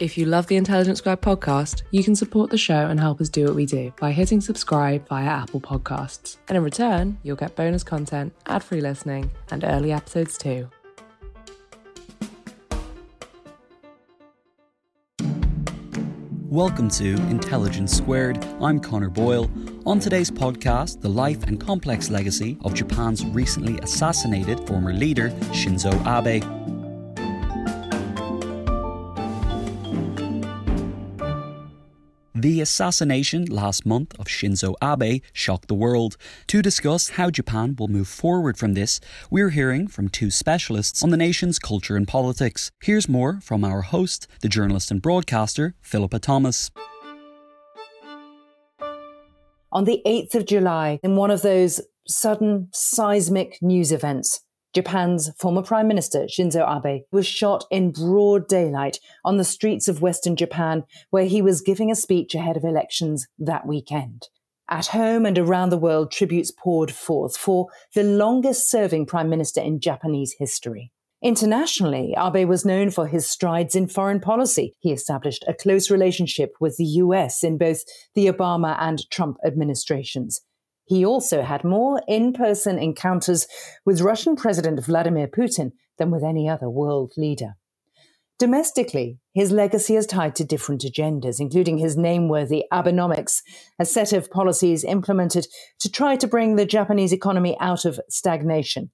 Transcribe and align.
If 0.00 0.18
you 0.18 0.26
love 0.26 0.48
the 0.48 0.56
Intelligence 0.56 0.98
Squared 0.98 1.20
podcast, 1.20 1.82
you 1.92 2.02
can 2.02 2.16
support 2.16 2.50
the 2.50 2.58
show 2.58 2.88
and 2.88 2.98
help 2.98 3.20
us 3.20 3.28
do 3.28 3.44
what 3.44 3.54
we 3.54 3.64
do 3.64 3.92
by 4.00 4.10
hitting 4.10 4.40
subscribe 4.40 5.06
via 5.06 5.24
Apple 5.24 5.60
Podcasts. 5.60 6.38
And 6.48 6.56
in 6.56 6.64
return, 6.64 7.16
you'll 7.22 7.36
get 7.36 7.54
bonus 7.54 7.84
content, 7.84 8.32
ad-free 8.46 8.80
listening, 8.80 9.30
and 9.52 9.62
early 9.62 9.92
episodes 9.92 10.36
too. 10.36 10.68
Welcome 16.48 16.88
to 16.90 17.14
Intelligence 17.28 17.96
Squared. 17.96 18.44
I'm 18.60 18.80
Connor 18.80 19.10
Boyle. 19.10 19.48
On 19.86 20.00
today's 20.00 20.30
podcast, 20.30 21.02
the 21.02 21.08
life 21.08 21.44
and 21.44 21.60
complex 21.60 22.10
legacy 22.10 22.58
of 22.64 22.74
Japan's 22.74 23.24
recently 23.26 23.78
assassinated 23.78 24.66
former 24.66 24.92
leader, 24.92 25.30
Shinzo 25.52 25.94
Abe. 26.04 26.42
The 32.44 32.60
assassination 32.60 33.46
last 33.46 33.86
month 33.86 34.14
of 34.18 34.26
Shinzo 34.26 34.74
Abe 34.82 35.22
shocked 35.32 35.66
the 35.66 35.74
world. 35.74 36.18
To 36.48 36.60
discuss 36.60 37.08
how 37.16 37.30
Japan 37.30 37.74
will 37.78 37.88
move 37.88 38.06
forward 38.06 38.58
from 38.58 38.74
this, 38.74 39.00
we're 39.30 39.48
hearing 39.48 39.88
from 39.88 40.10
two 40.10 40.30
specialists 40.30 41.02
on 41.02 41.08
the 41.08 41.16
nation's 41.16 41.58
culture 41.58 41.96
and 41.96 42.06
politics. 42.06 42.70
Here's 42.82 43.08
more 43.08 43.40
from 43.40 43.64
our 43.64 43.80
host, 43.80 44.26
the 44.42 44.50
journalist 44.50 44.90
and 44.90 45.00
broadcaster, 45.00 45.74
Philippa 45.80 46.18
Thomas. 46.18 46.70
On 49.72 49.84
the 49.84 50.02
8th 50.04 50.34
of 50.34 50.44
July, 50.44 51.00
in 51.02 51.16
one 51.16 51.30
of 51.30 51.40
those 51.40 51.80
sudden 52.06 52.68
seismic 52.74 53.56
news 53.62 53.90
events, 53.90 54.42
Japan's 54.74 55.30
former 55.38 55.62
Prime 55.62 55.86
Minister 55.86 56.26
Shinzo 56.26 56.84
Abe 56.84 57.04
was 57.12 57.26
shot 57.26 57.64
in 57.70 57.92
broad 57.92 58.48
daylight 58.48 58.98
on 59.24 59.36
the 59.36 59.44
streets 59.44 59.86
of 59.86 60.02
Western 60.02 60.34
Japan, 60.34 60.82
where 61.10 61.26
he 61.26 61.40
was 61.40 61.60
giving 61.60 61.90
a 61.90 61.96
speech 61.96 62.34
ahead 62.34 62.56
of 62.56 62.64
elections 62.64 63.28
that 63.38 63.66
weekend. 63.66 64.28
At 64.68 64.86
home 64.88 65.26
and 65.26 65.38
around 65.38 65.70
the 65.70 65.78
world, 65.78 66.10
tributes 66.10 66.50
poured 66.50 66.90
forth 66.90 67.36
for 67.36 67.68
the 67.94 68.02
longest 68.02 68.68
serving 68.68 69.06
Prime 69.06 69.28
Minister 69.28 69.60
in 69.60 69.78
Japanese 69.78 70.34
history. 70.38 70.90
Internationally, 71.22 72.14
Abe 72.18 72.48
was 72.48 72.64
known 72.64 72.90
for 72.90 73.06
his 73.06 73.26
strides 73.26 73.74
in 73.74 73.86
foreign 73.86 74.20
policy. 74.20 74.74
He 74.80 74.92
established 74.92 75.44
a 75.46 75.54
close 75.54 75.90
relationship 75.90 76.52
with 76.60 76.76
the 76.76 76.84
US 76.84 77.44
in 77.44 77.56
both 77.56 77.82
the 78.14 78.26
Obama 78.26 78.76
and 78.80 79.08
Trump 79.10 79.38
administrations. 79.46 80.40
He 80.86 81.04
also 81.04 81.42
had 81.42 81.64
more 81.64 82.02
in 82.06 82.32
person 82.32 82.78
encounters 82.78 83.46
with 83.86 84.00
Russian 84.00 84.36
President 84.36 84.84
Vladimir 84.84 85.26
Putin 85.26 85.72
than 85.98 86.10
with 86.10 86.22
any 86.22 86.48
other 86.48 86.68
world 86.68 87.12
leader. 87.16 87.54
Domestically, 88.38 89.18
his 89.32 89.52
legacy 89.52 89.94
is 89.94 90.06
tied 90.06 90.34
to 90.36 90.44
different 90.44 90.82
agendas, 90.82 91.36
including 91.38 91.78
his 91.78 91.96
name-worthy 91.96 92.64
Abenomics, 92.72 93.42
a 93.78 93.84
set 93.84 94.12
of 94.12 94.30
policies 94.30 94.84
implemented 94.84 95.46
to 95.78 95.90
try 95.90 96.16
to 96.16 96.26
bring 96.26 96.56
the 96.56 96.66
Japanese 96.66 97.12
economy 97.12 97.56
out 97.60 97.84
of 97.84 98.00
stagnation. 98.08 98.90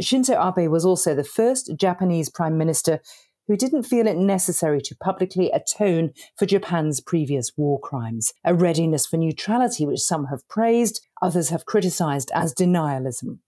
Shinzo 0.00 0.36
Abe 0.40 0.70
was 0.70 0.84
also 0.84 1.14
the 1.14 1.24
first 1.24 1.72
Japanese 1.76 2.30
prime 2.30 2.56
minister 2.56 3.00
who 3.46 3.56
didn't 3.56 3.84
feel 3.84 4.06
it 4.06 4.16
necessary 4.16 4.80
to 4.82 4.96
publicly 4.96 5.50
atone 5.50 6.12
for 6.36 6.46
Japan's 6.46 7.00
previous 7.00 7.52
war 7.56 7.80
crimes, 7.80 8.32
a 8.44 8.54
readiness 8.54 9.06
for 9.06 9.16
neutrality 9.16 9.86
which 9.86 10.00
some 10.00 10.26
have 10.26 10.46
praised, 10.48 11.06
others 11.20 11.48
have 11.50 11.66
criticized 11.66 12.30
as 12.34 12.54
denialism. 12.54 13.38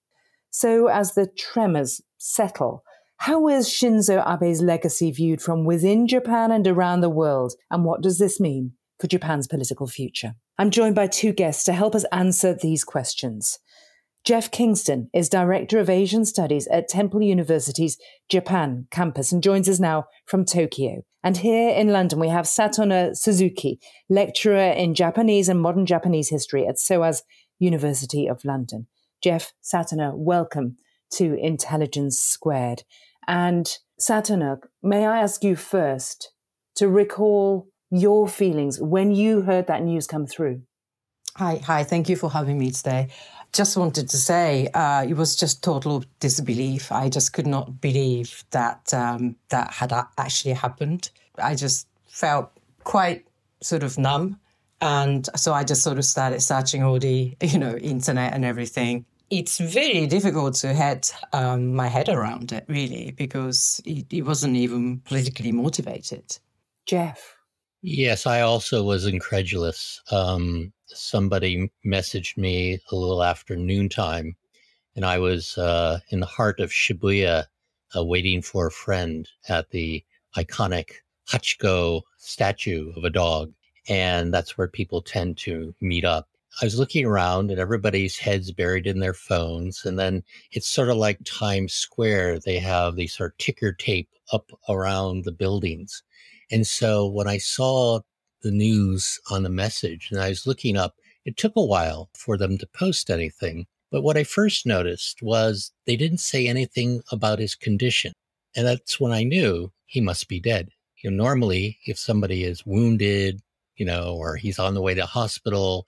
So, 0.51 0.89
as 0.89 1.15
the 1.15 1.27
tremors 1.27 2.01
settle, 2.19 2.85
how 3.19 3.49
is 3.49 3.69
Shinzo 3.69 4.23
Abe's 4.27 4.61
legacy 4.61 5.11
viewed 5.11 5.41
from 5.41 5.65
within 5.65 6.07
Japan 6.07 6.51
and 6.51 6.67
around 6.67 7.01
the 7.01 7.11
world, 7.11 7.55
and 7.71 7.85
what 7.85 8.03
does 8.03 8.19
this 8.19 8.39
mean 8.39 8.73
for 9.01 9.07
Japan's 9.07 9.47
political 9.47 9.87
future? 9.87 10.35
I'm 10.59 10.71
joined 10.71 10.95
by 10.95 11.07
two 11.07 11.33
guests 11.33 11.65
to 11.65 11.73
help 11.73 11.95
us 11.95 12.05
answer 12.13 12.55
these 12.55 12.85
questions. 12.85 13.59
Jeff 14.25 14.51
Kingston 14.51 15.11
is 15.13 15.29
Director 15.29 15.79
of 15.79 15.91
Asian 15.91 16.25
Studies 16.25 16.67
at 16.69 16.89
Temple 16.89 17.21
University's 17.21 17.99
Japan 18.31 18.87
campus 18.91 19.33
and 19.33 19.43
joins 19.43 19.69
us 19.69 19.79
now 19.79 20.07
from 20.25 20.47
Tokyo. 20.47 21.03
And 21.23 21.37
here 21.37 21.69
in 21.69 21.89
London, 21.89 22.19
we 22.19 22.29
have 22.29 22.47
Satona 22.47 23.15
Suzuki, 23.15 23.79
lecturer 24.09 24.71
in 24.71 24.95
Japanese 24.95 25.51
and 25.51 25.61
modern 25.61 25.85
Japanese 25.85 26.31
history 26.31 26.67
at 26.67 26.79
SOAS 26.79 27.23
University 27.59 28.27
of 28.27 28.43
London. 28.47 28.87
Jeff 29.23 29.53
Satona, 29.63 30.17
welcome 30.17 30.79
to 31.13 31.35
Intelligence 31.35 32.19
Squared. 32.19 32.85
And 33.29 33.77
Satona, 34.01 34.57
may 34.83 35.05
I 35.05 35.19
ask 35.19 35.45
you 35.45 35.55
first 35.55 36.33
to 36.77 36.89
recall 36.89 37.69
your 37.91 38.27
feelings 38.27 38.81
when 38.81 39.15
you 39.15 39.43
heard 39.43 39.67
that 39.67 39.83
news 39.83 40.07
come 40.07 40.27
through? 40.27 40.63
Hi, 41.37 41.57
hi. 41.57 41.83
Thank 41.83 42.09
you 42.09 42.15
for 42.17 42.31
having 42.31 42.59
me 42.59 42.71
today 42.71 43.09
just 43.55 43.77
wanted 43.77 44.09
to 44.11 44.17
say 44.17 44.69
uh, 44.75 45.07
it 45.09 45.15
was 45.15 45.37
just 45.37 45.63
total 45.63 46.05
disbelief. 46.19 46.91
I 46.91 47.09
just 47.09 47.33
could 47.33 47.47
not 47.47 47.81
believe 47.81 48.45
that 48.51 48.93
um, 48.93 49.37
that 49.49 49.73
had 49.73 49.93
actually 50.19 50.55
happened. 50.55 51.11
I 51.39 51.55
just 51.55 51.87
felt 52.09 52.51
quite 52.83 53.25
sort 53.63 53.85
of 53.85 53.97
numb, 53.97 54.39
and 54.81 55.29
so 55.37 55.55
I 55.55 55.63
just 55.63 55.83
sort 55.83 55.99
of 55.99 56.05
started 56.05 56.41
searching 56.43 56.83
all 56.83 56.99
the 56.99 57.37
you 57.41 57.59
know 57.59 57.77
internet 57.77 58.35
and 58.35 58.45
everything. 58.45 59.07
It's 59.31 59.59
very 59.59 60.07
difficult 60.07 60.55
to 60.57 60.75
head 60.75 61.09
um, 61.33 61.75
my 61.75 61.87
head 61.87 62.09
around 62.09 62.53
it 62.53 62.65
really 62.69 63.13
because 63.17 63.81
it, 63.87 64.07
it 64.13 64.23
wasn't 64.23 64.57
even 64.57 65.01
politically 65.01 65.53
motivated. 65.53 66.39
Jeff. 66.87 67.34
Yes, 67.87 68.27
I 68.27 68.41
also 68.41 68.83
was 68.83 69.07
incredulous. 69.07 70.01
Um, 70.11 70.73
somebody 70.87 71.71
messaged 71.87 72.37
me 72.37 72.81
a 72.91 72.97
little 72.97 73.23
after 73.23 73.55
noontime, 73.57 74.37
and 74.97 75.05
I 75.05 75.19
was 75.19 75.59
uh, 75.59 76.01
in 76.11 76.21
the 76.21 76.27
heart 76.27 76.61
of 76.61 76.71
Shibuya 76.71 77.47
uh, 77.97 78.05
waiting 78.05 78.43
for 78.43 78.67
a 78.69 78.73
friend 78.73 79.29
at 79.49 79.71
the 79.71 80.05
iconic 80.37 80.93
Hachiko 81.29 82.03
statue 82.19 82.93
of 82.97 83.05
a 83.05 83.11
dog. 83.11 83.53
And 83.89 84.33
that's 84.35 84.59
where 84.59 84.69
people 84.69 85.03
tend 85.03 85.39
to 85.39 85.75
meet 85.81 86.05
up. 86.05 86.29
I 86.61 86.65
was 86.65 86.79
looking 86.79 87.05
around 87.05 87.51
and 87.51 87.59
everybody's 87.59 88.19
heads 88.19 88.53
buried 88.53 88.87
in 88.87 89.01
their 89.01 89.15
phones. 89.15 89.85
And 89.85 89.99
then 89.99 90.23
it's 90.53 90.69
sort 90.69 90.89
of 90.89 90.97
like 90.97 91.19
Times 91.25 91.75
Square. 91.75 92.41
They 92.41 92.59
have 92.59 92.97
these 92.97 93.15
sort 93.15 93.33
of 93.33 93.39
ticker 93.39 93.73
tape 93.73 94.09
up 94.33 94.51
around 94.69 95.25
the 95.25 95.33
buildings. 95.33 96.03
And 96.51 96.67
so 96.67 97.07
when 97.07 97.27
I 97.27 97.39
saw 97.39 98.01
the 98.45 98.53
news 98.53 99.19
on 99.31 99.43
the 99.43 99.49
message 99.49 100.11
and 100.13 100.21
I 100.21 100.29
was 100.29 100.47
looking 100.47 100.77
up. 100.77 100.95
It 101.25 101.37
took 101.37 101.57
a 101.57 101.65
while 101.65 102.11
for 102.15 102.37
them 102.37 102.59
to 102.59 102.67
post 102.69 103.11
anything. 103.11 103.67
But 103.91 104.03
what 104.03 104.17
I 104.17 104.23
first 104.23 104.67
noticed 104.67 105.23
was 105.23 105.73
they 105.87 105.97
didn't 105.97 106.19
say 106.19 106.47
anything 106.47 107.03
about 107.11 107.39
his 107.39 107.55
condition. 107.55 108.13
And 108.55 108.67
that's 108.67 109.01
when 109.01 109.13
I 109.13 109.25
knew 109.25 109.73
he 109.87 110.01
must 110.01 110.29
be 110.29 110.39
dead. 110.39 110.69
You 111.03 111.11
know, 111.11 111.25
normally 111.25 111.79
if 111.87 111.99
somebody 111.99 112.45
is 112.45 112.67
wounded, 112.67 113.41
you 113.77 113.87
know, 113.87 114.15
or 114.15 114.37
he's 114.37 114.59
on 114.59 114.75
the 114.75 114.83
way 114.83 114.95
to 114.95 115.07
hospital, 115.07 115.87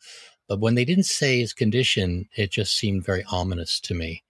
but 0.49 0.61
when 0.61 0.75
they 0.75 0.85
didn't 0.85 1.05
say 1.05 1.41
his 1.41 1.53
condition, 1.53 2.29
it 2.37 2.51
just 2.51 2.75
seemed 2.75 3.05
very 3.05 3.25
ominous 3.31 3.81
to 3.81 3.95
me. 3.95 4.23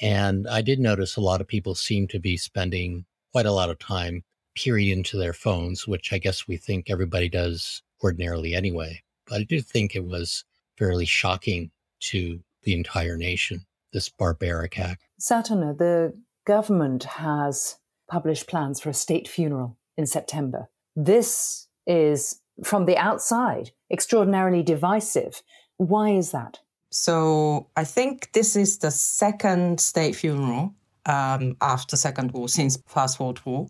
And 0.00 0.48
I 0.48 0.62
did 0.62 0.78
notice 0.78 1.16
a 1.16 1.20
lot 1.20 1.40
of 1.40 1.48
people 1.48 1.74
seem 1.74 2.06
to 2.08 2.18
be 2.18 2.36
spending 2.36 3.04
quite 3.32 3.46
a 3.46 3.52
lot 3.52 3.70
of 3.70 3.78
time 3.78 4.24
peering 4.54 4.88
into 4.88 5.16
their 5.16 5.32
phones, 5.32 5.86
which 5.86 6.12
I 6.12 6.18
guess 6.18 6.48
we 6.48 6.56
think 6.56 6.88
everybody 6.88 7.28
does 7.28 7.82
ordinarily 8.02 8.54
anyway. 8.54 9.02
But 9.26 9.40
I 9.40 9.44
do 9.44 9.60
think 9.60 9.94
it 9.94 10.04
was 10.04 10.44
fairly 10.76 11.04
shocking 11.04 11.70
to 12.00 12.40
the 12.62 12.74
entire 12.74 13.16
nation, 13.16 13.66
this 13.92 14.08
barbaric 14.08 14.78
act. 14.78 15.02
Satona, 15.20 15.76
the 15.76 16.14
government 16.46 17.04
has 17.04 17.76
published 18.08 18.48
plans 18.48 18.80
for 18.80 18.90
a 18.90 18.94
state 18.94 19.28
funeral 19.28 19.76
in 19.96 20.06
September. 20.06 20.68
This 20.96 21.68
is, 21.86 22.40
from 22.64 22.86
the 22.86 22.96
outside, 22.96 23.72
extraordinarily 23.90 24.62
divisive. 24.62 25.42
Why 25.78 26.10
is 26.10 26.32
that? 26.32 26.60
So 26.90 27.68
I 27.76 27.84
think 27.84 28.32
this 28.32 28.56
is 28.56 28.78
the 28.78 28.90
second 28.90 29.80
state 29.80 30.14
funeral 30.14 30.74
um, 31.06 31.56
after 31.60 31.96
Second 31.96 32.32
War, 32.32 32.48
since 32.48 32.78
First 32.86 33.18
World 33.18 33.40
War. 33.44 33.68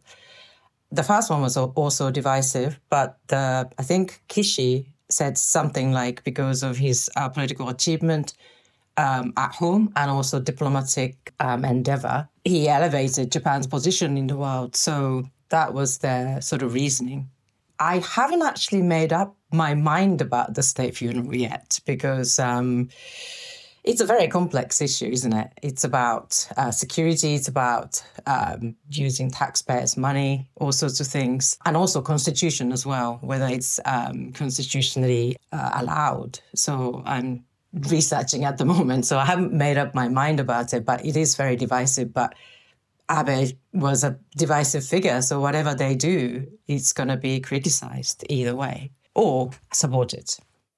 The 0.90 1.02
first 1.02 1.30
one 1.30 1.42
was 1.42 1.56
also 1.56 2.10
divisive, 2.10 2.80
but 2.90 3.18
the, 3.28 3.68
I 3.78 3.82
think 3.82 4.22
Kishi 4.28 4.86
said 5.10 5.36
something 5.38 5.92
like 5.92 6.24
because 6.24 6.62
of 6.62 6.76
his 6.76 7.10
uh, 7.16 7.28
political 7.28 7.68
achievement 7.68 8.34
um, 8.96 9.32
at 9.36 9.54
home 9.54 9.92
and 9.96 10.10
also 10.10 10.40
diplomatic 10.40 11.32
um, 11.40 11.64
endeavor, 11.64 12.28
he 12.44 12.68
elevated 12.68 13.30
Japan's 13.30 13.66
position 13.66 14.16
in 14.16 14.26
the 14.26 14.36
world. 14.36 14.76
So 14.76 15.24
that 15.50 15.72
was 15.72 15.98
their 15.98 16.40
sort 16.40 16.62
of 16.62 16.74
reasoning. 16.74 17.30
I 17.78 17.98
haven't 17.98 18.42
actually 18.42 18.82
made 18.82 19.12
up 19.12 19.36
my 19.52 19.74
mind 19.74 20.20
about 20.20 20.54
the 20.54 20.62
state 20.62 20.96
funeral 20.96 21.34
yet 21.34 21.80
because 21.86 22.38
um, 22.38 22.88
it's 23.84 24.00
a 24.00 24.06
very 24.06 24.28
complex 24.28 24.80
issue, 24.82 25.06
isn't 25.06 25.32
it? 25.32 25.50
It's 25.62 25.84
about 25.84 26.46
uh, 26.56 26.70
security, 26.70 27.34
it's 27.34 27.48
about 27.48 28.02
um, 28.26 28.76
using 28.90 29.30
taxpayers' 29.30 29.96
money, 29.96 30.50
all 30.56 30.72
sorts 30.72 31.00
of 31.00 31.06
things, 31.06 31.56
and 31.64 31.76
also 31.76 32.02
constitution 32.02 32.72
as 32.72 32.84
well, 32.84 33.18
whether 33.22 33.46
it's 33.46 33.80
um, 33.86 34.32
constitutionally 34.32 35.36
uh, 35.52 35.70
allowed. 35.74 36.40
So 36.54 37.02
I'm 37.06 37.44
researching 37.72 38.44
at 38.44 38.58
the 38.58 38.64
moment, 38.66 39.06
so 39.06 39.18
I 39.18 39.24
haven't 39.24 39.52
made 39.54 39.78
up 39.78 39.94
my 39.94 40.08
mind 40.08 40.38
about 40.40 40.74
it, 40.74 40.84
but 40.84 41.04
it 41.06 41.16
is 41.16 41.34
very 41.36 41.56
divisive. 41.56 42.12
But 42.12 42.34
Abe 43.10 43.56
was 43.72 44.04
a 44.04 44.18
divisive 44.36 44.84
figure, 44.84 45.22
so 45.22 45.40
whatever 45.40 45.74
they 45.74 45.94
do, 45.94 46.46
it's 46.66 46.92
going 46.92 47.08
to 47.08 47.16
be 47.16 47.40
criticized 47.40 48.22
either 48.28 48.54
way 48.54 48.90
or 49.18 49.50
supported. 49.72 50.30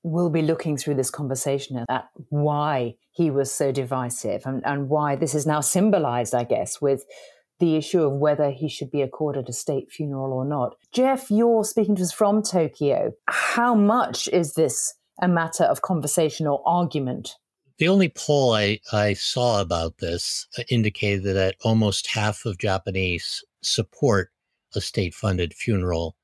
We'll 0.02 0.30
be 0.30 0.40
looking 0.40 0.78
through 0.78 0.94
this 0.94 1.10
conversation 1.10 1.84
at 1.88 2.08
why 2.30 2.94
he 3.12 3.30
was 3.30 3.52
so 3.52 3.70
divisive 3.70 4.46
and, 4.46 4.62
and 4.64 4.88
why 4.88 5.14
this 5.14 5.34
is 5.34 5.46
now 5.46 5.60
symbolized, 5.60 6.34
I 6.34 6.44
guess, 6.44 6.80
with 6.80 7.04
the 7.58 7.76
issue 7.76 8.02
of 8.02 8.14
whether 8.14 8.50
he 8.50 8.70
should 8.70 8.90
be 8.90 9.02
accorded 9.02 9.48
a 9.50 9.52
state 9.52 9.92
funeral 9.92 10.32
or 10.32 10.46
not. 10.46 10.76
Jeff, 10.90 11.30
you're 11.30 11.64
speaking 11.64 11.96
to 11.96 12.02
us 12.02 12.12
from 12.12 12.42
Tokyo. 12.42 13.12
How 13.28 13.74
much 13.74 14.26
is 14.28 14.54
this 14.54 14.94
a 15.20 15.28
matter 15.28 15.64
of 15.64 15.82
conversation 15.82 16.46
or 16.46 16.62
argument 16.64 17.36
the 17.76 17.88
only 17.88 18.10
poll 18.10 18.52
I, 18.52 18.78
I 18.92 19.14
saw 19.14 19.62
about 19.62 19.96
this 19.98 20.46
uh, 20.58 20.64
indicated 20.68 21.22
that 21.22 21.56
almost 21.62 22.08
half 22.08 22.44
of 22.44 22.58
Japanese 22.58 23.42
support 23.62 24.30
a 24.74 24.82
state 24.82 25.14
funded 25.14 25.54
funeral 25.54 26.14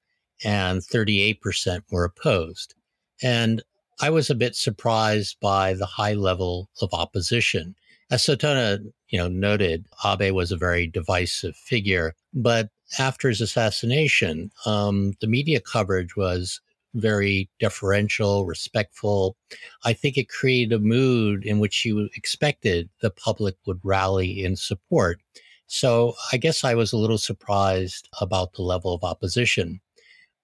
and 0.45 0.81
38% 0.81 1.83
were 1.91 2.05
opposed. 2.05 2.75
And 3.23 3.63
I 4.01 4.11
was 4.11 4.29
a 4.29 4.35
bit 4.35 4.55
surprised 4.55 5.39
by 5.41 5.75
the 5.75 5.87
high 5.87 6.15
level 6.15 6.69
of 6.83 6.93
opposition. 6.93 7.75
As 8.11 8.23
Satona, 8.23 8.81
you 9.09 9.19
know, 9.19 9.29
noted, 9.29 9.87
Abe 10.05 10.35
was 10.35 10.53
a 10.53 10.57
very 10.57 10.87
divisive 10.87 11.57
figure, 11.57 12.15
but 12.35 12.69
after 12.99 13.29
his 13.29 13.41
assassination, 13.41 14.51
um, 14.65 15.15
the 15.21 15.27
media 15.27 15.61
coverage 15.61 16.15
was 16.17 16.61
very 16.95 17.49
deferential, 17.59 18.47
respectful. 18.47 19.37
I 19.85 19.93
think 19.93 20.17
it 20.17 20.29
created 20.29 20.73
a 20.73 20.79
mood 20.79 21.45
in 21.45 21.59
which 21.59 21.85
you 21.85 22.09
expected 22.15 22.89
the 23.01 23.11
public 23.11 23.57
would 23.67 23.81
rally 23.83 24.45
in 24.45 24.57
support. 24.57 25.21
So 25.67 26.15
I 26.33 26.37
guess 26.37 26.65
I 26.65 26.75
was 26.75 26.93
a 26.93 26.97
little 26.97 27.19
surprised 27.19 28.09
about 28.21 28.55
the 28.55 28.63
level 28.63 28.95
of 28.95 29.05
opposition. 29.05 29.81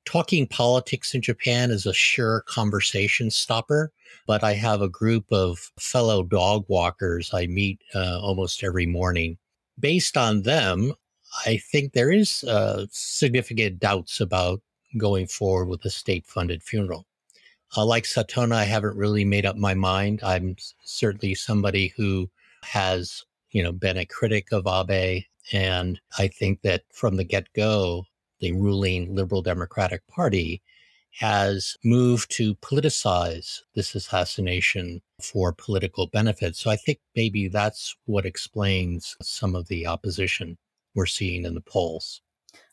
Talking 0.05 0.47
politics 0.49 1.15
in 1.15 1.23
Japan 1.23 1.71
is 1.71 1.87
a 1.87 1.95
sure 1.95 2.43
conversation 2.49 3.31
stopper, 3.31 3.93
but 4.27 4.43
I 4.43 4.55
have 4.55 4.83
a 4.83 4.89
group 4.89 5.25
of 5.31 5.71
fellow 5.79 6.23
dog 6.25 6.65
walkers 6.69 7.33
I 7.33 7.47
meet 7.47 7.81
uh, 7.95 8.19
almost 8.21 8.65
every 8.65 8.87
morning. 8.87 9.39
Based 9.79 10.17
on 10.17 10.43
them, 10.43 10.93
I 11.47 11.57
think 11.57 11.93
there 11.93 12.11
is 12.11 12.45
uh, 12.45 12.87
significant 12.91 13.79
doubts 13.79 14.21
about 14.21 14.61
going 14.99 15.27
forward 15.27 15.69
with 15.69 15.85
a 15.85 15.91
state 15.91 16.27
funded 16.27 16.63
funeral. 16.63 17.07
Uh, 17.77 17.87
like 17.87 18.05
Satona, 18.05 18.57
I 18.57 18.65
haven't 18.65 18.97
really 18.97 19.25
made 19.25 19.47
up 19.47 19.57
my 19.57 19.73
mind. 19.73 20.21
I'm 20.23 20.57
certainly 20.85 21.35
somebody 21.35 21.95
who 21.97 22.29
has, 22.65 23.25
you 23.51 23.63
know, 23.63 23.73
been 23.73 23.97
a 23.97 24.05
critic 24.05 24.49
of 24.53 24.67
Abe. 24.67 25.23
And 25.53 26.01
I 26.19 26.29
think 26.29 26.63
that 26.63 26.83
from 26.93 27.17
the 27.17 27.25
get 27.25 27.53
go, 27.55 28.05
the 28.43 28.53
ruling 28.53 29.15
Liberal 29.15 29.41
Democratic 29.41 30.07
Party 30.09 30.61
has 31.21 31.77
moved 31.85 32.31
to 32.37 32.55
politicize 32.57 33.61
this 33.75 33.95
assassination 33.95 35.01
for 35.21 35.53
political 35.53 36.09
benefit. 36.09 36.57
So 36.57 36.71
I 36.71 36.77
think 36.77 36.99
maybe 37.15 37.49
that's 37.49 37.95
what 38.07 38.27
explains 38.27 39.17
some 39.23 39.55
of 39.55 39.69
the 39.69 39.87
opposition 39.87 40.59
we're 40.95 41.07
seeing 41.07 41.45
in 41.45 41.55
the 41.55 41.61
polls. 41.61 42.21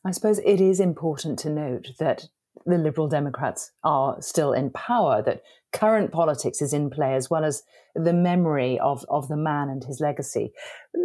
I 0.05 0.11
suppose 0.11 0.39
it 0.39 0.59
is 0.59 0.79
important 0.79 1.37
to 1.39 1.49
note 1.49 1.89
that 1.99 2.27
the 2.65 2.77
Liberal 2.77 3.07
Democrats 3.07 3.71
are 3.83 4.21
still 4.21 4.53
in 4.53 4.71
power, 4.71 5.21
that 5.21 5.43
current 5.71 6.11
politics 6.11 6.61
is 6.61 6.73
in 6.73 6.89
play, 6.89 7.13
as 7.13 7.29
well 7.29 7.45
as 7.45 7.63
the 7.93 8.13
memory 8.13 8.79
of, 8.79 9.05
of 9.09 9.27
the 9.27 9.37
man 9.37 9.69
and 9.69 9.83
his 9.83 9.99
legacy. 9.99 10.51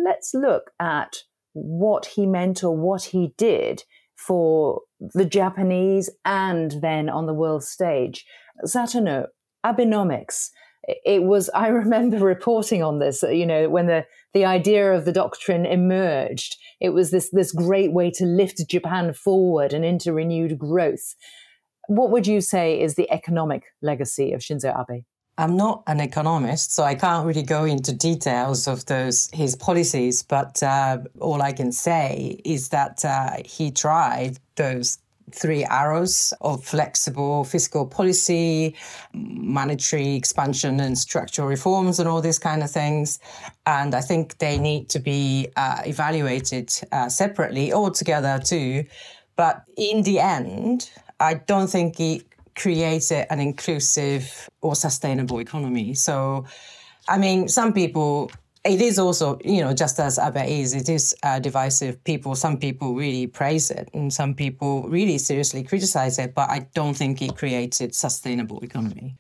Let's 0.05 0.32
look 0.34 0.70
at 0.81 1.17
what 1.52 2.06
he 2.06 2.26
meant 2.26 2.64
or 2.64 2.76
what 2.76 3.05
he 3.05 3.34
did 3.37 3.84
for 4.26 4.81
the 5.00 5.25
Japanese 5.25 6.11
and 6.25 6.76
then 6.81 7.09
on 7.09 7.26
the 7.26 7.35
world 7.35 7.65
stage. 7.65 8.25
Satona, 8.65 9.26
Abenomics. 9.65 10.50
It 11.05 11.23
was 11.23 11.49
i 11.55 11.69
remember 11.82 12.19
reporting 12.19 12.82
on 12.82 12.99
this 12.99 13.25
uh, 13.25 13.29
you 13.29 13.47
know 13.47 13.71
when 13.71 13.87
the 13.87 14.05
the 14.35 14.44
idea 14.44 14.93
of 14.93 15.05
the 15.05 15.12
doctrine 15.12 15.65
emerged. 15.65 16.56
It 16.81 16.91
was 16.91 17.11
this 17.11 17.31
this 17.31 17.53
great 17.53 17.93
way 17.93 18.11
to 18.12 18.25
lift 18.25 18.69
japan 18.69 19.15
forward 19.15 19.73
and 19.73 19.85
into 19.85 20.12
renewed 20.12 20.59
growth. 20.59 21.15
What 21.89 22.10
would 22.10 22.27
you 22.27 22.41
say 22.41 22.81
is 22.81 22.94
the 22.94 23.10
economic 23.10 23.63
legacy 23.82 24.32
of 24.32 24.41
shinzo 24.41 24.75
abe 24.79 25.05
i'm 25.38 25.56
not 25.56 25.82
an 25.86 26.00
economist 26.00 26.72
so 26.72 26.82
i 26.82 26.94
can't 26.94 27.26
really 27.26 27.43
go 27.43 27.64
into 27.64 27.93
details 27.93 28.69
of 28.69 28.84
those 28.86 29.31
his 29.32 29.56
policies 29.56 30.22
but 30.22 30.62
uh, 30.62 30.98
all 31.20 31.43
i 31.43 31.53
can 31.53 31.72
say 31.72 32.41
is 32.44 32.69
that 32.69 33.05
uh, 33.05 33.36
he 33.44 33.70
tried 33.70 34.38
those 34.56 34.98
three 35.32 35.64
arrows 35.64 36.32
of 36.41 36.64
flexible 36.64 37.44
fiscal 37.44 37.86
policy, 37.86 38.74
monetary 39.12 40.14
expansion, 40.14 40.81
and 40.81 40.96
structural 40.96 41.48
reforms, 41.48 41.98
and 41.98 42.08
all 42.08 42.20
these 42.20 42.38
kind 42.38 42.62
of 42.62 42.70
things. 42.70 43.19
And 43.67 43.94
I 43.94 44.00
think 44.00 44.38
they 44.38 44.58
need 44.58 44.88
to 44.91 44.98
be 44.98 45.48
uh, 45.56 45.82
evaluated 45.86 46.72
uh, 46.93 47.08
separately 47.08 47.72
or 47.72 47.91
together 47.91 48.41
too. 48.43 48.84
But 49.36 49.64
in 49.76 50.03
the 50.03 50.20
end, 50.20 50.91
I 51.20 51.34
don't 51.34 51.69
think 51.69 51.98
it 51.98 52.24
created 52.55 53.27
an 53.31 53.41
inclusive 53.41 54.49
or 54.61 54.75
sustainable 54.75 55.41
economy. 55.41 55.94
So, 55.94 56.44
I 57.08 57.19
mean, 57.19 57.49
some 57.49 57.73
people 57.73 58.31
it 58.65 58.81
is 58.81 58.99
also, 58.99 59.39
you 59.44 59.61
know, 59.61 59.75
just 59.75 60.01
as 60.01 60.19
Abe 60.19 60.49
is, 60.49 60.75
it 60.75 60.89
is 60.89 61.15
uh, 61.23 61.39
divisive. 61.39 62.03
People, 62.05 62.34
some 62.34 62.56
people 62.56 62.94
really 62.94 63.27
praise 63.27 63.70
it, 63.70 63.91
and 63.93 64.13
some 64.13 64.34
people 64.34 64.89
really 64.89 65.19
seriously 65.19 65.63
criticize 65.63 66.19
it. 66.19 66.34
But 66.34 66.49
I 66.51 66.61
don't 66.75 66.94
think 66.94 67.20
it 67.20 67.37
creates 67.37 67.82
a 67.82 67.93
sustainable 67.93 68.61
economy. 68.61 69.17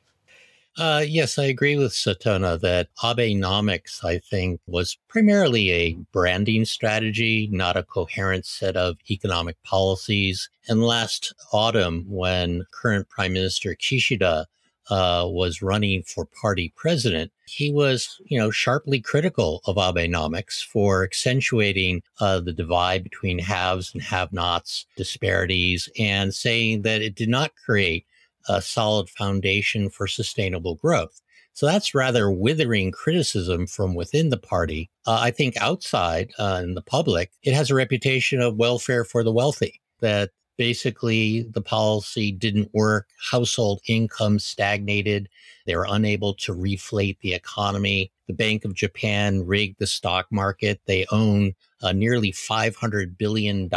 Uh, 0.76 1.04
yes, 1.06 1.38
I 1.38 1.44
agree 1.44 1.76
with 1.76 1.92
Satona 1.92 2.60
that 2.60 2.88
Abenomics, 2.96 4.04
I 4.04 4.18
think, 4.18 4.60
was 4.66 4.98
primarily 5.08 5.70
a 5.70 5.92
branding 6.12 6.64
strategy, 6.64 7.48
not 7.52 7.76
a 7.76 7.84
coherent 7.84 8.44
set 8.44 8.76
of 8.76 8.96
economic 9.08 9.62
policies. 9.62 10.50
And 10.68 10.82
last 10.82 11.32
autumn, 11.52 12.04
when 12.08 12.66
current 12.72 13.08
Prime 13.08 13.34
Minister 13.34 13.76
Kishida 13.76 14.46
uh, 14.90 15.24
was 15.28 15.62
running 15.62 16.02
for 16.02 16.26
party 16.26 16.72
president, 16.76 17.30
he 17.46 17.72
was, 17.72 18.20
you 18.26 18.36
know, 18.36 18.50
sharply 18.50 19.00
critical 19.00 19.60
of 19.66 19.76
Abenomics 19.76 20.60
for 20.60 21.04
accentuating 21.04 22.02
uh, 22.18 22.40
the 22.40 22.52
divide 22.52 23.04
between 23.04 23.38
haves 23.38 23.94
and 23.94 24.02
have-nots, 24.02 24.86
disparities, 24.96 25.88
and 26.00 26.34
saying 26.34 26.82
that 26.82 27.00
it 27.00 27.14
did 27.14 27.28
not 27.28 27.52
create 27.64 28.06
a 28.48 28.60
solid 28.62 29.08
foundation 29.08 29.90
for 29.90 30.06
sustainable 30.06 30.76
growth. 30.76 31.20
So 31.52 31.66
that's 31.66 31.94
rather 31.94 32.30
withering 32.30 32.90
criticism 32.90 33.66
from 33.68 33.94
within 33.94 34.30
the 34.30 34.36
party. 34.36 34.90
Uh, 35.06 35.18
I 35.20 35.30
think 35.30 35.56
outside 35.58 36.32
uh, 36.38 36.60
in 36.64 36.74
the 36.74 36.82
public, 36.82 37.30
it 37.44 37.54
has 37.54 37.70
a 37.70 37.76
reputation 37.76 38.40
of 38.40 38.56
welfare 38.56 39.04
for 39.04 39.22
the 39.22 39.32
wealthy. 39.32 39.80
that 40.00 40.30
basically 40.56 41.42
the 41.42 41.62
policy 41.62 42.30
didn't 42.32 42.70
work. 42.74 43.08
Household 43.30 43.80
income 43.88 44.38
stagnated. 44.38 45.28
They 45.66 45.76
were 45.76 45.86
unable 45.88 46.34
to 46.34 46.54
reflate 46.54 47.18
the 47.20 47.34
economy. 47.34 48.12
The 48.26 48.34
Bank 48.34 48.64
of 48.64 48.74
Japan 48.74 49.46
rigged 49.46 49.78
the 49.78 49.86
stock 49.86 50.26
market. 50.30 50.80
They 50.86 51.06
own 51.10 51.54
uh, 51.82 51.92
nearly 51.92 52.32
$500 52.32 53.18
billion 53.18 53.68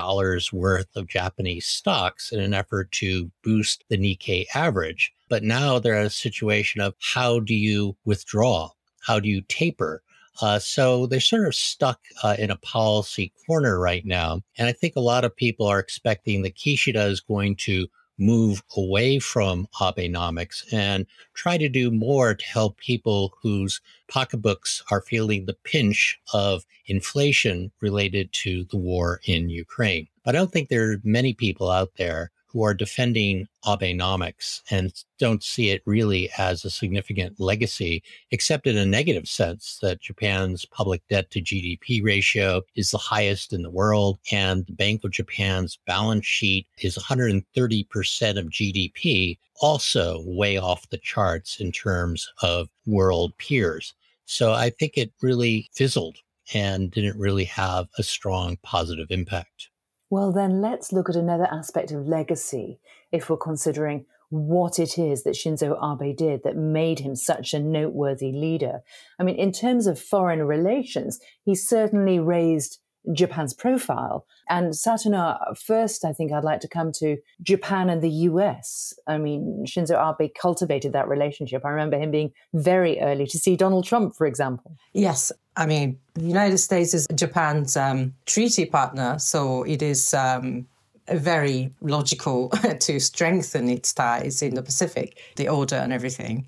worth 0.53 0.95
of 0.95 1.07
Japanese 1.07 1.65
stocks 1.65 2.31
in 2.31 2.39
an 2.39 2.53
effort 2.53 2.91
to 2.93 3.29
boost 3.43 3.83
the 3.89 3.97
Nikkei 3.97 4.45
average. 4.55 5.13
But 5.29 5.43
now 5.43 5.79
they're 5.79 5.95
at 5.95 6.05
a 6.05 6.09
situation 6.09 6.81
of 6.81 6.95
how 7.01 7.39
do 7.39 7.53
you 7.53 7.97
withdraw? 8.05 8.69
How 9.05 9.19
do 9.19 9.27
you 9.27 9.41
taper? 9.41 10.01
Uh, 10.41 10.59
so 10.59 11.07
they're 11.07 11.19
sort 11.19 11.47
of 11.47 11.55
stuck 11.55 11.99
uh, 12.23 12.35
in 12.37 12.51
a 12.51 12.57
policy 12.57 13.33
corner 13.45 13.79
right 13.79 14.05
now. 14.05 14.41
And 14.57 14.67
I 14.67 14.71
think 14.71 14.95
a 14.95 15.01
lot 15.01 15.25
of 15.25 15.35
people 15.35 15.65
are 15.65 15.79
expecting 15.79 16.43
that 16.43 16.55
Kishida 16.55 17.09
is 17.09 17.19
going 17.19 17.55
to 17.57 17.87
move 18.17 18.63
away 18.75 19.19
from 19.19 19.67
Abenomics 19.79 20.63
and 20.71 21.05
try 21.33 21.57
to 21.57 21.69
do 21.69 21.91
more 21.91 22.33
to 22.33 22.45
help 22.45 22.77
people 22.77 23.33
whose 23.41 23.81
pocketbooks 24.07 24.83
are 24.91 25.01
feeling 25.01 25.45
the 25.45 25.57
pinch 25.63 26.19
of 26.33 26.65
inflation 26.87 27.71
related 27.81 28.31
to 28.33 28.65
the 28.65 28.77
war 28.77 29.19
in 29.25 29.49
Ukraine. 29.49 30.07
I 30.25 30.31
don't 30.31 30.51
think 30.51 30.69
there 30.69 30.91
are 30.91 31.01
many 31.03 31.33
people 31.33 31.69
out 31.69 31.91
there 31.97 32.31
who 32.47 32.63
are 32.63 32.73
defending 32.73 33.47
Abenomics 33.65 34.61
and 34.71 34.93
don't 35.19 35.43
see 35.43 35.69
it 35.69 35.81
really 35.85 36.29
as 36.37 36.63
a 36.63 36.69
significant 36.69 37.39
legacy, 37.39 38.01
except 38.31 38.67
in 38.67 38.77
a 38.77 38.85
negative 38.85 39.27
sense 39.27 39.79
that 39.81 40.01
Japan's 40.01 40.65
public 40.65 41.01
debt 41.09 41.29
to 41.31 41.41
GDP 41.41 42.03
ratio 42.03 42.61
is 42.75 42.91
the 42.91 42.97
highest 42.97 43.53
in 43.53 43.63
the 43.63 43.69
world. 43.69 44.17
And 44.31 44.65
the 44.65 44.73
Bank 44.73 45.03
of 45.03 45.11
Japan's 45.11 45.77
balance 45.85 46.25
sheet 46.25 46.67
is 46.79 46.97
130% 46.97 48.37
of 48.37 48.45
GDP, 48.45 49.37
also 49.61 50.23
way 50.25 50.57
off 50.57 50.89
the 50.89 50.97
charts 50.97 51.59
in 51.59 51.71
terms 51.71 52.31
of 52.41 52.69
world 52.85 53.37
peers. 53.37 53.93
So 54.25 54.53
I 54.53 54.69
think 54.69 54.97
it 54.97 55.11
really 55.21 55.69
fizzled 55.73 56.17
and 56.53 56.91
didn't 56.91 57.19
really 57.19 57.45
have 57.45 57.87
a 57.97 58.03
strong 58.03 58.57
positive 58.63 59.07
impact. 59.09 59.69
Well, 60.09 60.31
then 60.31 60.61
let's 60.61 60.93
look 60.93 61.09
at 61.09 61.15
another 61.15 61.47
aspect 61.51 61.91
of 61.91 62.07
legacy 62.07 62.79
if 63.11 63.29
we're 63.29 63.37
considering 63.37 64.05
what 64.29 64.79
it 64.79 64.97
is 64.97 65.23
that 65.23 65.35
Shinzo 65.35 65.77
Abe 65.81 66.15
did 66.15 66.43
that 66.43 66.55
made 66.55 66.99
him 66.99 67.15
such 67.15 67.53
a 67.53 67.59
noteworthy 67.59 68.31
leader. 68.31 68.81
I 69.19 69.23
mean, 69.23 69.35
in 69.35 69.51
terms 69.51 69.87
of 69.87 69.99
foreign 69.99 70.43
relations, 70.43 71.19
he 71.43 71.55
certainly 71.55 72.19
raised 72.19 72.79
Japan's 73.13 73.53
profile. 73.53 74.25
And 74.49 74.73
Satona, 74.73 75.57
first, 75.57 76.05
I 76.05 76.13
think 76.13 76.31
I'd 76.31 76.43
like 76.43 76.59
to 76.61 76.67
come 76.67 76.91
to 76.93 77.17
Japan 77.41 77.89
and 77.89 78.01
the 78.01 78.09
US. 78.09 78.93
I 79.07 79.17
mean, 79.17 79.65
Shinzo 79.65 79.95
Abe 79.97 80.31
cultivated 80.39 80.93
that 80.93 81.07
relationship. 81.07 81.65
I 81.65 81.69
remember 81.69 81.97
him 81.97 82.11
being 82.11 82.31
very 82.53 82.99
early 82.99 83.27
to 83.27 83.37
see 83.37 83.55
Donald 83.55 83.85
Trump, 83.85 84.15
for 84.15 84.27
example. 84.27 84.77
Yes. 84.93 85.31
I 85.55 85.65
mean, 85.65 85.99
the 86.13 86.25
United 86.25 86.59
States 86.59 86.93
is 86.93 87.07
Japan's 87.15 87.75
um, 87.75 88.13
treaty 88.25 88.65
partner, 88.65 89.17
so 89.17 89.63
it 89.63 89.81
is 89.81 90.13
um, 90.13 90.67
very 91.09 91.71
logical 91.81 92.49
to 92.79 92.99
strengthen 92.99 93.69
its 93.69 93.93
ties 93.93 94.41
in 94.41 94.55
the 94.55 94.61
Pacific, 94.61 95.17
the 95.35 95.49
order 95.49 95.75
and 95.75 95.91
everything, 95.91 96.47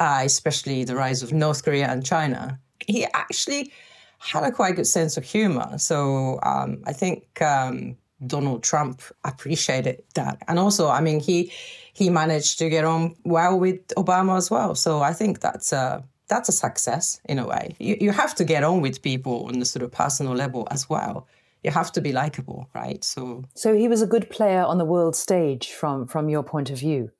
uh, 0.00 0.22
especially 0.24 0.84
the 0.84 0.96
rise 0.96 1.22
of 1.22 1.32
North 1.32 1.64
Korea 1.64 1.88
and 1.88 2.04
China. 2.04 2.58
He 2.86 3.04
actually 3.06 3.72
had 4.18 4.44
a 4.44 4.52
quite 4.52 4.76
good 4.76 4.86
sense 4.86 5.16
of 5.16 5.24
humor. 5.24 5.78
So 5.78 6.38
um, 6.42 6.82
I 6.86 6.92
think 6.92 7.40
um, 7.40 7.96
Donald 8.26 8.62
Trump 8.62 9.02
appreciated 9.24 10.02
that, 10.14 10.42
and 10.48 10.58
also, 10.58 10.88
I 10.88 11.00
mean, 11.00 11.20
he 11.20 11.52
he 11.92 12.10
managed 12.10 12.58
to 12.58 12.68
get 12.68 12.84
on 12.84 13.14
well 13.24 13.58
with 13.58 13.86
Obama 13.96 14.36
as 14.36 14.50
well. 14.50 14.74
So 14.74 15.00
I 15.00 15.12
think 15.12 15.40
that's 15.40 15.72
a 15.72 16.04
that's 16.28 16.48
a 16.48 16.52
success 16.52 17.20
in 17.24 17.38
a 17.38 17.46
way. 17.46 17.74
You 17.78 17.96
you 18.00 18.12
have 18.12 18.34
to 18.36 18.44
get 18.44 18.64
on 18.64 18.80
with 18.80 19.02
people 19.02 19.46
on 19.46 19.58
the 19.58 19.64
sort 19.64 19.82
of 19.82 19.92
personal 19.92 20.34
level 20.34 20.66
as 20.70 20.88
well. 20.88 21.26
You 21.64 21.72
have 21.72 21.90
to 21.92 22.00
be 22.00 22.12
likable, 22.12 22.68
right? 22.74 23.02
So 23.04 23.44
so 23.54 23.74
he 23.74 23.88
was 23.88 24.02
a 24.02 24.06
good 24.06 24.30
player 24.30 24.62
on 24.62 24.78
the 24.78 24.84
world 24.84 25.16
stage 25.16 25.72
from 25.72 26.06
from 26.06 26.28
your 26.28 26.42
point 26.42 26.70
of 26.70 26.78
view. 26.78 27.10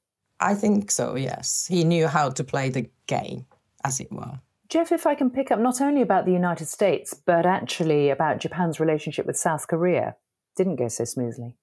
I 0.41 0.55
think 0.55 0.91
so. 0.91 1.17
Yes, 1.17 1.67
he 1.69 1.85
knew 1.85 2.07
how 2.07 2.31
to 2.31 2.45
play 2.45 2.71
the 2.71 2.89
game, 3.07 3.47
as 3.85 4.01
it 4.01 4.13
were. 4.13 4.39
Jeff, 4.69 4.93
if 4.93 5.07
I 5.07 5.15
can 5.15 5.31
pick 5.31 5.51
up 5.51 5.59
not 5.59 5.81
only 5.81 6.03
about 6.03 6.27
the 6.27 6.33
United 6.33 6.67
States, 6.69 7.15
but 7.15 7.47
actually 7.47 8.11
about 8.11 8.39
Japan's 8.39 8.79
relationship 8.79 9.25
with 9.25 9.39
South 9.39 9.67
Korea, 9.67 10.17
didn't 10.57 10.77
go 10.77 10.89
so 10.89 11.05
smoothly. 11.05 11.57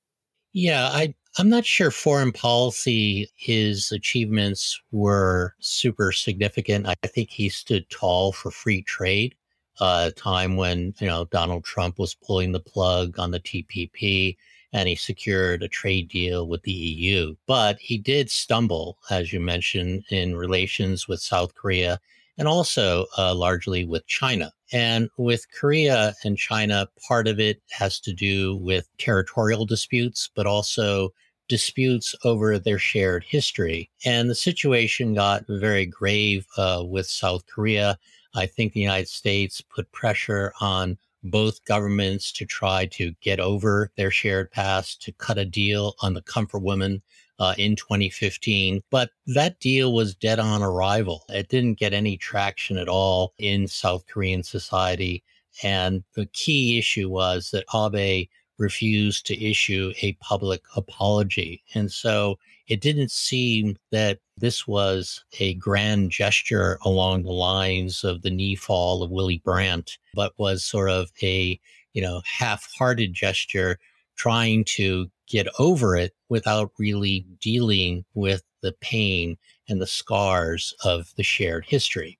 Yeah, 0.53 0.89
I, 0.91 1.13
I'm 1.37 1.49
not 1.49 1.65
sure 1.65 1.91
foreign 1.91 2.31
policy, 2.31 3.29
his 3.35 3.91
achievements 3.91 4.81
were 4.91 5.53
super 5.59 6.11
significant. 6.11 6.87
I 6.87 6.95
think 7.05 7.29
he 7.29 7.49
stood 7.49 7.89
tall 7.89 8.31
for 8.31 8.49
free 8.49 8.81
trade. 8.81 9.35
Uh, 9.81 10.05
a 10.07 10.11
time 10.11 10.55
when 10.55 10.93
you 10.99 11.07
know 11.07 11.25
Donald 11.25 11.65
Trump 11.65 11.99
was 11.99 12.15
pulling 12.15 12.53
the 12.53 12.61
plug 12.61 13.19
on 13.19 13.31
the 13.31 13.41
TPP, 13.41 14.37
and 14.71 14.87
he 14.87 14.95
secured 14.95 15.61
a 15.61 15.67
trade 15.67 16.07
deal 16.07 16.47
with 16.47 16.63
the 16.63 16.71
EU. 16.71 17.35
But 17.45 17.77
he 17.79 17.97
did 17.97 18.31
stumble, 18.31 18.97
as 19.09 19.33
you 19.33 19.41
mentioned, 19.41 20.05
in 20.09 20.37
relations 20.37 21.09
with 21.09 21.19
South 21.21 21.53
Korea 21.55 21.99
and 22.37 22.47
also 22.47 23.05
uh, 23.17 23.33
largely 23.33 23.85
with 23.85 24.05
China. 24.07 24.51
And 24.71 25.09
with 25.17 25.45
Korea 25.51 26.13
and 26.23 26.37
China, 26.37 26.87
part 27.07 27.27
of 27.27 27.39
it 27.39 27.61
has 27.71 27.99
to 28.01 28.13
do 28.13 28.57
with 28.57 28.89
territorial 28.97 29.65
disputes, 29.65 30.29
but 30.35 30.47
also 30.47 31.09
disputes 31.47 32.15
over 32.23 32.57
their 32.57 32.79
shared 32.79 33.23
history. 33.23 33.89
And 34.03 34.29
the 34.29 34.35
situation 34.35 35.13
got 35.13 35.45
very 35.47 35.85
grave 35.85 36.47
uh, 36.57 36.83
with 36.85 37.07
South 37.07 37.45
Korea. 37.45 37.97
I 38.33 38.47
think 38.47 38.73
the 38.73 38.81
United 38.81 39.07
States 39.07 39.61
put 39.61 39.91
pressure 39.91 40.53
on 40.59 40.97
both 41.23 41.63
governments 41.65 42.31
to 42.33 42.45
try 42.45 42.85
to 42.85 43.13
get 43.21 43.39
over 43.39 43.91
their 43.95 44.11
shared 44.11 44.51
past, 44.51 45.01
to 45.03 45.11
cut 45.13 45.37
a 45.37 45.45
deal 45.45 45.95
on 46.01 46.13
the 46.13 46.21
comfort 46.21 46.61
women 46.61 47.01
uh, 47.39 47.53
in 47.57 47.75
2015. 47.75 48.81
But 48.89 49.11
that 49.27 49.59
deal 49.59 49.93
was 49.93 50.15
dead 50.15 50.39
on 50.39 50.61
arrival. 50.61 51.23
It 51.29 51.49
didn't 51.49 51.79
get 51.79 51.93
any 51.93 52.17
traction 52.17 52.77
at 52.77 52.89
all 52.89 53.33
in 53.37 53.67
South 53.67 54.05
Korean 54.07 54.43
society. 54.43 55.23
And 55.63 56.03
the 56.15 56.25
key 56.27 56.77
issue 56.77 57.09
was 57.09 57.51
that 57.51 57.65
Abe 57.73 58.27
refused 58.57 59.25
to 59.25 59.43
issue 59.43 59.91
a 60.01 60.13
public 60.13 60.61
apology. 60.75 61.61
And 61.73 61.91
so 61.91 62.39
it 62.67 62.81
didn't 62.81 63.11
seem 63.11 63.77
that 63.91 64.19
this 64.37 64.67
was 64.67 65.23
a 65.39 65.53
grand 65.55 66.11
gesture 66.11 66.77
along 66.83 67.23
the 67.23 67.31
lines 67.31 68.03
of 68.03 68.21
the 68.21 68.29
knee 68.29 68.55
fall 68.55 69.03
of 69.03 69.11
Willy 69.11 69.39
Brandt, 69.43 69.97
but 70.13 70.33
was 70.37 70.63
sort 70.63 70.89
of 70.89 71.11
a, 71.21 71.59
you 71.93 72.01
know, 72.01 72.21
half-hearted 72.25 73.13
gesture 73.13 73.77
trying 74.15 74.63
to 74.65 75.09
get 75.27 75.47
over 75.59 75.95
it 75.95 76.13
without 76.29 76.71
really 76.77 77.25
dealing 77.41 78.05
with 78.13 78.43
the 78.61 78.73
pain 78.81 79.37
and 79.67 79.81
the 79.81 79.87
scars 79.87 80.73
of 80.83 81.13
the 81.17 81.23
shared 81.23 81.65
history. 81.65 82.17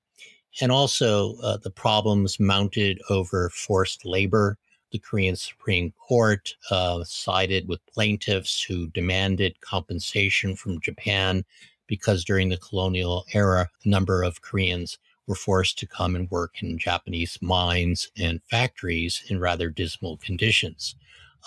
And 0.62 0.72
also 0.72 1.36
uh, 1.38 1.58
the 1.58 1.72
problems 1.72 2.40
mounted 2.40 3.02
over 3.10 3.50
forced 3.50 4.06
labor. 4.06 4.58
The 4.92 5.00
Korean 5.00 5.36
Supreme 5.36 5.94
Court 6.08 6.56
uh, 6.72 7.04
sided 7.04 7.68
with 7.68 7.86
plaintiffs 7.88 8.64
who 8.64 8.88
demanded 8.88 9.60
compensation 9.60 10.56
from 10.56 10.80
Japan 10.80 11.44
because 11.88 12.24
during 12.24 12.50
the 12.50 12.58
colonial 12.58 13.26
era, 13.34 13.70
a 13.84 13.90
number 13.90 14.24
of 14.24 14.42
Koreans 14.42 14.98
were 15.28 15.36
forced 15.36 15.78
to 15.80 15.88
come 15.88 16.16
and 16.16 16.30
work 16.30 16.62
in 16.62 16.78
Japanese 16.78 17.38
mines 17.42 18.10
and 18.18 18.42
factories 18.50 19.24
in 19.28 19.40
rather 19.40 19.70
dismal 19.70 20.18
conditions. 20.18 20.96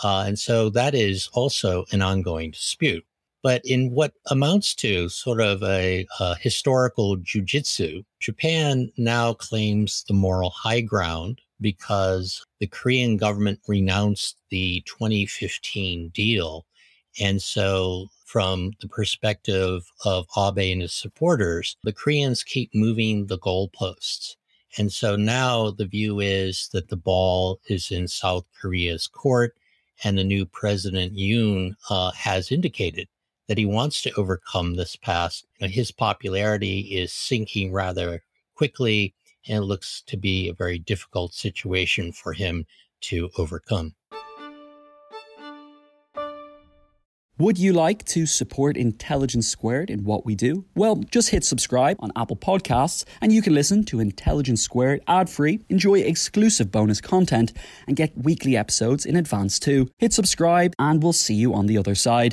Uh, 0.02 0.24
and 0.26 0.38
so 0.38 0.70
that 0.70 0.94
is 0.94 1.28
also 1.32 1.84
an 1.92 2.02
ongoing 2.02 2.50
dispute. 2.50 3.04
But 3.42 3.62
in 3.64 3.92
what 3.92 4.14
amounts 4.26 4.74
to 4.76 5.08
sort 5.08 5.40
of 5.40 5.62
a, 5.62 6.06
a 6.18 6.36
historical 6.36 7.16
jujitsu, 7.16 8.04
Japan 8.20 8.90
now 8.96 9.32
claims 9.34 10.04
the 10.08 10.14
moral 10.14 10.50
high 10.50 10.80
ground 10.80 11.40
because 11.60 12.44
the 12.58 12.66
Korean 12.66 13.16
government 13.16 13.60
renounced 13.66 14.36
the 14.50 14.82
2015 14.86 16.08
deal. 16.08 16.66
And 17.20 17.40
so, 17.40 18.08
from 18.24 18.72
the 18.80 18.88
perspective 18.88 19.90
of 20.04 20.26
Abe 20.36 20.72
and 20.72 20.82
his 20.82 20.92
supporters, 20.92 21.76
the 21.82 21.92
Koreans 21.92 22.42
keep 22.42 22.74
moving 22.74 23.26
the 23.26 23.38
goalposts. 23.38 24.36
And 24.76 24.92
so 24.92 25.16
now 25.16 25.70
the 25.70 25.86
view 25.86 26.20
is 26.20 26.68
that 26.72 26.88
the 26.88 26.96
ball 26.96 27.58
is 27.68 27.90
in 27.90 28.06
South 28.06 28.44
Korea's 28.60 29.06
court 29.06 29.56
and 30.04 30.16
the 30.16 30.24
new 30.24 30.46
president, 30.46 31.14
Yoon, 31.14 31.74
uh, 31.90 32.12
has 32.12 32.52
indicated 32.52 33.08
that 33.48 33.58
he 33.58 33.66
wants 33.66 34.02
to 34.02 34.12
overcome 34.12 34.74
this 34.74 34.96
past. 34.96 35.46
His 35.60 35.90
popularity 35.90 36.80
is 36.80 37.12
sinking 37.12 37.72
rather 37.72 38.22
quickly, 38.54 39.14
and 39.46 39.64
it 39.64 39.66
looks 39.66 40.02
to 40.06 40.16
be 40.16 40.48
a 40.48 40.54
very 40.54 40.78
difficult 40.78 41.32
situation 41.34 42.12
for 42.12 42.32
him 42.32 42.66
to 43.00 43.30
overcome. 43.38 43.94
Would 47.40 47.56
you 47.56 47.72
like 47.72 48.04
to 48.06 48.26
support 48.26 48.76
Intelligence 48.76 49.46
Squared 49.46 49.90
in 49.90 50.02
what 50.02 50.26
we 50.26 50.34
do? 50.34 50.64
Well, 50.74 50.96
just 50.96 51.30
hit 51.30 51.44
subscribe 51.44 51.96
on 52.00 52.10
Apple 52.16 52.34
Podcasts 52.34 53.04
and 53.20 53.32
you 53.32 53.42
can 53.42 53.54
listen 53.54 53.84
to 53.84 54.00
Intelligence 54.00 54.60
Squared 54.60 55.04
ad 55.06 55.30
free, 55.30 55.60
enjoy 55.68 56.00
exclusive 56.00 56.72
bonus 56.72 57.00
content, 57.00 57.52
and 57.86 57.94
get 57.94 58.18
weekly 58.18 58.56
episodes 58.56 59.06
in 59.06 59.14
advance 59.14 59.60
too. 59.60 59.88
Hit 59.98 60.12
subscribe 60.12 60.74
and 60.80 61.00
we'll 61.00 61.12
see 61.12 61.34
you 61.34 61.54
on 61.54 61.66
the 61.66 61.78
other 61.78 61.94
side. 61.94 62.32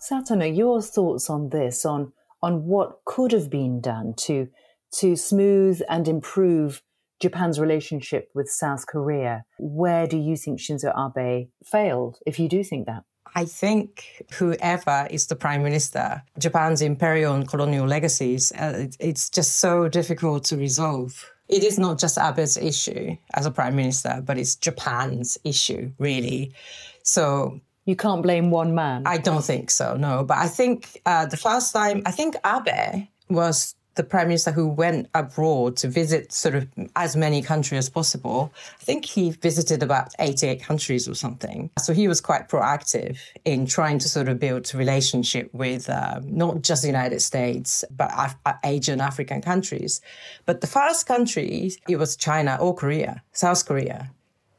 Satona, 0.00 0.56
your 0.56 0.80
thoughts 0.80 1.28
on 1.28 1.50
this, 1.50 1.84
on 1.84 2.14
on 2.40 2.64
what 2.64 3.04
could 3.04 3.32
have 3.32 3.50
been 3.50 3.82
done 3.82 4.14
to 4.20 4.48
to 4.92 5.14
smooth 5.14 5.82
and 5.90 6.08
improve 6.08 6.82
Japan's 7.22 7.60
relationship 7.60 8.30
with 8.34 8.50
South 8.50 8.86
Korea. 8.86 9.44
Where 9.58 10.08
do 10.08 10.18
you 10.18 10.36
think 10.36 10.58
Shinzo 10.58 10.90
Abe 10.92 11.48
failed, 11.64 12.18
if 12.26 12.40
you 12.40 12.48
do 12.48 12.64
think 12.64 12.86
that? 12.86 13.04
I 13.34 13.44
think 13.44 14.24
whoever 14.32 15.06
is 15.08 15.28
the 15.28 15.36
prime 15.36 15.62
minister, 15.62 16.22
Japan's 16.38 16.82
imperial 16.82 17.34
and 17.34 17.48
colonial 17.48 17.86
legacies, 17.86 18.52
uh, 18.52 18.88
it's 18.98 19.30
just 19.30 19.56
so 19.56 19.88
difficult 19.88 20.44
to 20.46 20.56
resolve. 20.56 21.30
It 21.48 21.62
is 21.62 21.78
not 21.78 22.00
just 22.00 22.18
Abe's 22.18 22.56
issue 22.56 23.16
as 23.34 23.46
a 23.46 23.50
prime 23.50 23.76
minister, 23.76 24.20
but 24.24 24.36
it's 24.36 24.56
Japan's 24.56 25.38
issue, 25.44 25.92
really. 25.98 26.52
So 27.04 27.60
you 27.84 27.94
can't 27.94 28.22
blame 28.22 28.50
one 28.50 28.74
man. 28.74 29.04
I 29.06 29.18
don't 29.18 29.44
think 29.44 29.70
so, 29.70 29.96
no. 29.96 30.24
But 30.24 30.38
I 30.38 30.48
think 30.48 31.00
uh, 31.06 31.26
the 31.26 31.36
first 31.36 31.72
time, 31.72 32.02
I 32.04 32.10
think 32.10 32.34
Abe 32.44 33.06
was 33.30 33.74
the 33.94 34.02
prime 34.02 34.28
minister 34.28 34.50
who 34.50 34.66
went 34.66 35.08
abroad 35.14 35.76
to 35.78 35.88
visit 35.88 36.32
sort 36.32 36.54
of 36.54 36.68
as 36.96 37.14
many 37.16 37.42
countries 37.42 37.78
as 37.78 37.90
possible. 37.90 38.52
I 38.80 38.84
think 38.84 39.04
he 39.04 39.30
visited 39.30 39.82
about 39.82 40.14
88 40.18 40.62
countries 40.62 41.08
or 41.08 41.14
something. 41.14 41.70
So 41.78 41.92
he 41.92 42.08
was 42.08 42.20
quite 42.20 42.48
proactive 42.48 43.18
in 43.44 43.66
trying 43.66 43.98
to 44.00 44.08
sort 44.08 44.28
of 44.28 44.38
build 44.38 44.72
relationship 44.74 45.52
with 45.52 45.90
um, 45.90 46.22
not 46.26 46.62
just 46.62 46.82
the 46.82 46.88
United 46.88 47.20
States, 47.20 47.84
but 47.90 48.10
Af- 48.16 48.36
uh, 48.46 48.54
Asian, 48.64 49.00
African 49.00 49.42
countries. 49.42 50.00
But 50.46 50.60
the 50.60 50.66
first 50.66 51.06
country, 51.06 51.72
it 51.88 51.96
was 51.96 52.16
China 52.16 52.56
or 52.60 52.74
Korea, 52.74 53.22
South 53.32 53.66
Korea. 53.66 54.10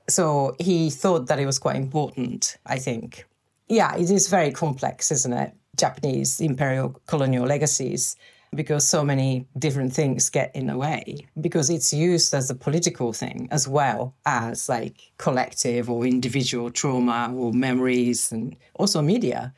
So 0.10 0.56
he 0.60 0.90
thought 0.90 1.28
that 1.28 1.40
it 1.40 1.46
was 1.46 1.60
quite 1.60 1.78
important, 1.78 2.58
I 2.66 2.78
think. 2.78 3.26
Yeah, 3.68 3.96
it 3.96 4.12
is 4.12 4.28
very 4.28 4.52
complex, 4.52 5.12
isn't 5.12 5.34
it? 5.34 5.54
Japanese 5.76 6.40
imperial 6.40 7.02
colonial 7.08 7.46
legacies 7.46 8.16
because 8.56 8.88
so 8.88 9.04
many 9.04 9.48
different 9.58 9.94
things 9.94 10.30
get 10.30 10.56
in 10.56 10.68
the 10.68 10.78
way 10.78 11.18
because 11.42 11.70
it's 11.70 11.94
used 11.94 12.34
as 12.34 12.50
a 12.50 12.56
political 12.56 13.14
thing 13.14 13.48
as 13.52 13.68
well 13.68 14.16
as 14.26 14.70
like 14.70 15.12
collective 15.18 15.90
or 15.90 16.06
individual 16.06 16.70
trauma 16.70 17.34
or 17.36 17.52
memories 17.54 18.32
and 18.32 18.56
also 18.76 19.02
media. 19.02 19.54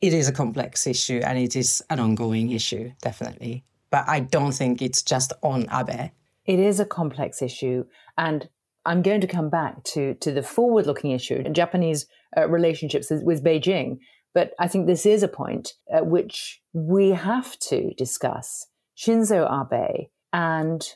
It 0.00 0.14
is 0.14 0.28
a 0.28 0.32
complex 0.32 0.86
issue 0.86 1.20
and 1.24 1.38
it 1.38 1.56
is 1.56 1.82
an 1.90 2.00
ongoing 2.00 2.50
issue 2.50 2.92
definitely. 3.02 3.64
But 3.90 4.08
i 4.08 4.20
don't 4.20 4.52
think 4.52 4.82
it's 4.82 5.02
just 5.02 5.32
on 5.42 5.66
abe. 5.72 6.10
It 6.46 6.58
is 6.58 6.80
a 6.80 6.84
complex 6.84 7.42
issue 7.42 7.84
and 8.16 8.48
i'm 8.86 9.02
going 9.02 9.20
to 9.20 9.26
come 9.26 9.50
back 9.50 9.82
to 9.84 10.14
to 10.14 10.32
the 10.32 10.42
forward 10.42 10.86
looking 10.86 11.10
issue 11.10 11.42
japanese 11.50 12.06
uh, 12.36 12.48
relationships 12.48 13.10
with 13.10 13.44
beijing 13.44 13.98
but 14.34 14.52
I 14.58 14.68
think 14.68 14.86
this 14.86 15.06
is 15.06 15.22
a 15.22 15.28
point 15.28 15.74
at 15.92 16.06
which 16.06 16.60
we 16.72 17.10
have 17.10 17.58
to 17.60 17.92
discuss 17.94 18.66
Shinzo 18.96 19.48
Abe 19.50 20.08
and 20.32 20.86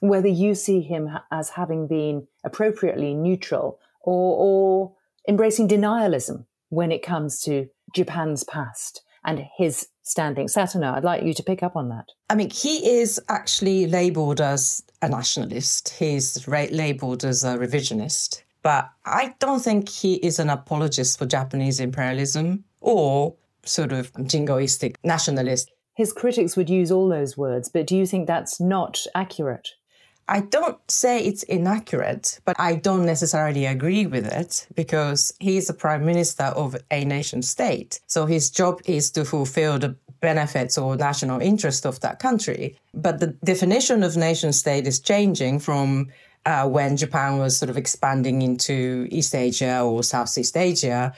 whether 0.00 0.28
you 0.28 0.54
see 0.54 0.82
him 0.82 1.08
as 1.32 1.50
having 1.50 1.88
been 1.88 2.28
appropriately 2.44 3.14
neutral 3.14 3.78
or, 4.02 4.36
or 4.36 4.92
embracing 5.28 5.68
denialism 5.68 6.44
when 6.68 6.92
it 6.92 7.02
comes 7.02 7.40
to 7.42 7.68
Japan's 7.94 8.44
past 8.44 9.02
and 9.24 9.46
his 9.56 9.88
standing. 10.02 10.46
Satona, 10.46 10.94
I'd 10.94 11.04
like 11.04 11.24
you 11.24 11.34
to 11.34 11.42
pick 11.42 11.62
up 11.62 11.76
on 11.76 11.88
that. 11.88 12.06
I 12.30 12.36
mean, 12.36 12.50
he 12.50 12.98
is 12.98 13.20
actually 13.28 13.86
labeled 13.86 14.40
as 14.40 14.84
a 15.02 15.08
nationalist. 15.08 15.88
He's 15.88 16.46
ra- 16.46 16.66
labeled 16.70 17.24
as 17.24 17.42
a 17.42 17.56
revisionist. 17.56 18.42
But 18.62 18.90
I 19.04 19.34
don't 19.38 19.60
think 19.60 19.88
he 19.88 20.14
is 20.14 20.38
an 20.38 20.50
apologist 20.50 21.18
for 21.18 21.26
Japanese 21.26 21.80
imperialism 21.80 22.64
or 22.80 23.34
sort 23.64 23.92
of 23.92 24.12
jingoistic 24.12 24.96
nationalist. 25.02 25.70
His 25.94 26.12
critics 26.12 26.56
would 26.56 26.70
use 26.70 26.92
all 26.92 27.08
those 27.08 27.36
words, 27.36 27.68
but 27.68 27.86
do 27.86 27.96
you 27.96 28.06
think 28.06 28.26
that's 28.26 28.60
not 28.60 29.00
accurate? 29.14 29.70
I 30.28 30.40
don't 30.40 30.78
say 30.90 31.20
it's 31.20 31.44
inaccurate, 31.44 32.40
but 32.44 32.56
I 32.58 32.74
don't 32.74 33.06
necessarily 33.06 33.64
agree 33.64 34.06
with 34.06 34.26
it 34.26 34.66
because 34.74 35.32
he 35.38 35.56
is 35.56 35.68
the 35.68 35.72
prime 35.72 36.04
minister 36.04 36.44
of 36.44 36.76
a 36.90 37.04
nation 37.04 37.42
state. 37.42 38.00
So 38.08 38.26
his 38.26 38.50
job 38.50 38.80
is 38.86 39.10
to 39.12 39.24
fulfill 39.24 39.78
the 39.78 39.96
benefits 40.20 40.76
or 40.76 40.96
national 40.96 41.40
interest 41.40 41.86
of 41.86 42.00
that 42.00 42.18
country. 42.18 42.76
But 42.92 43.20
the 43.20 43.28
definition 43.44 44.02
of 44.02 44.16
nation 44.16 44.52
state 44.52 44.86
is 44.86 44.98
changing 44.98 45.60
from 45.60 46.08
uh, 46.44 46.68
when 46.68 46.96
Japan 46.96 47.38
was 47.38 47.56
sort 47.56 47.70
of 47.70 47.76
expanding 47.76 48.42
into 48.42 49.06
East 49.10 49.34
Asia 49.34 49.80
or 49.80 50.02
Southeast 50.02 50.56
Asia 50.56 51.12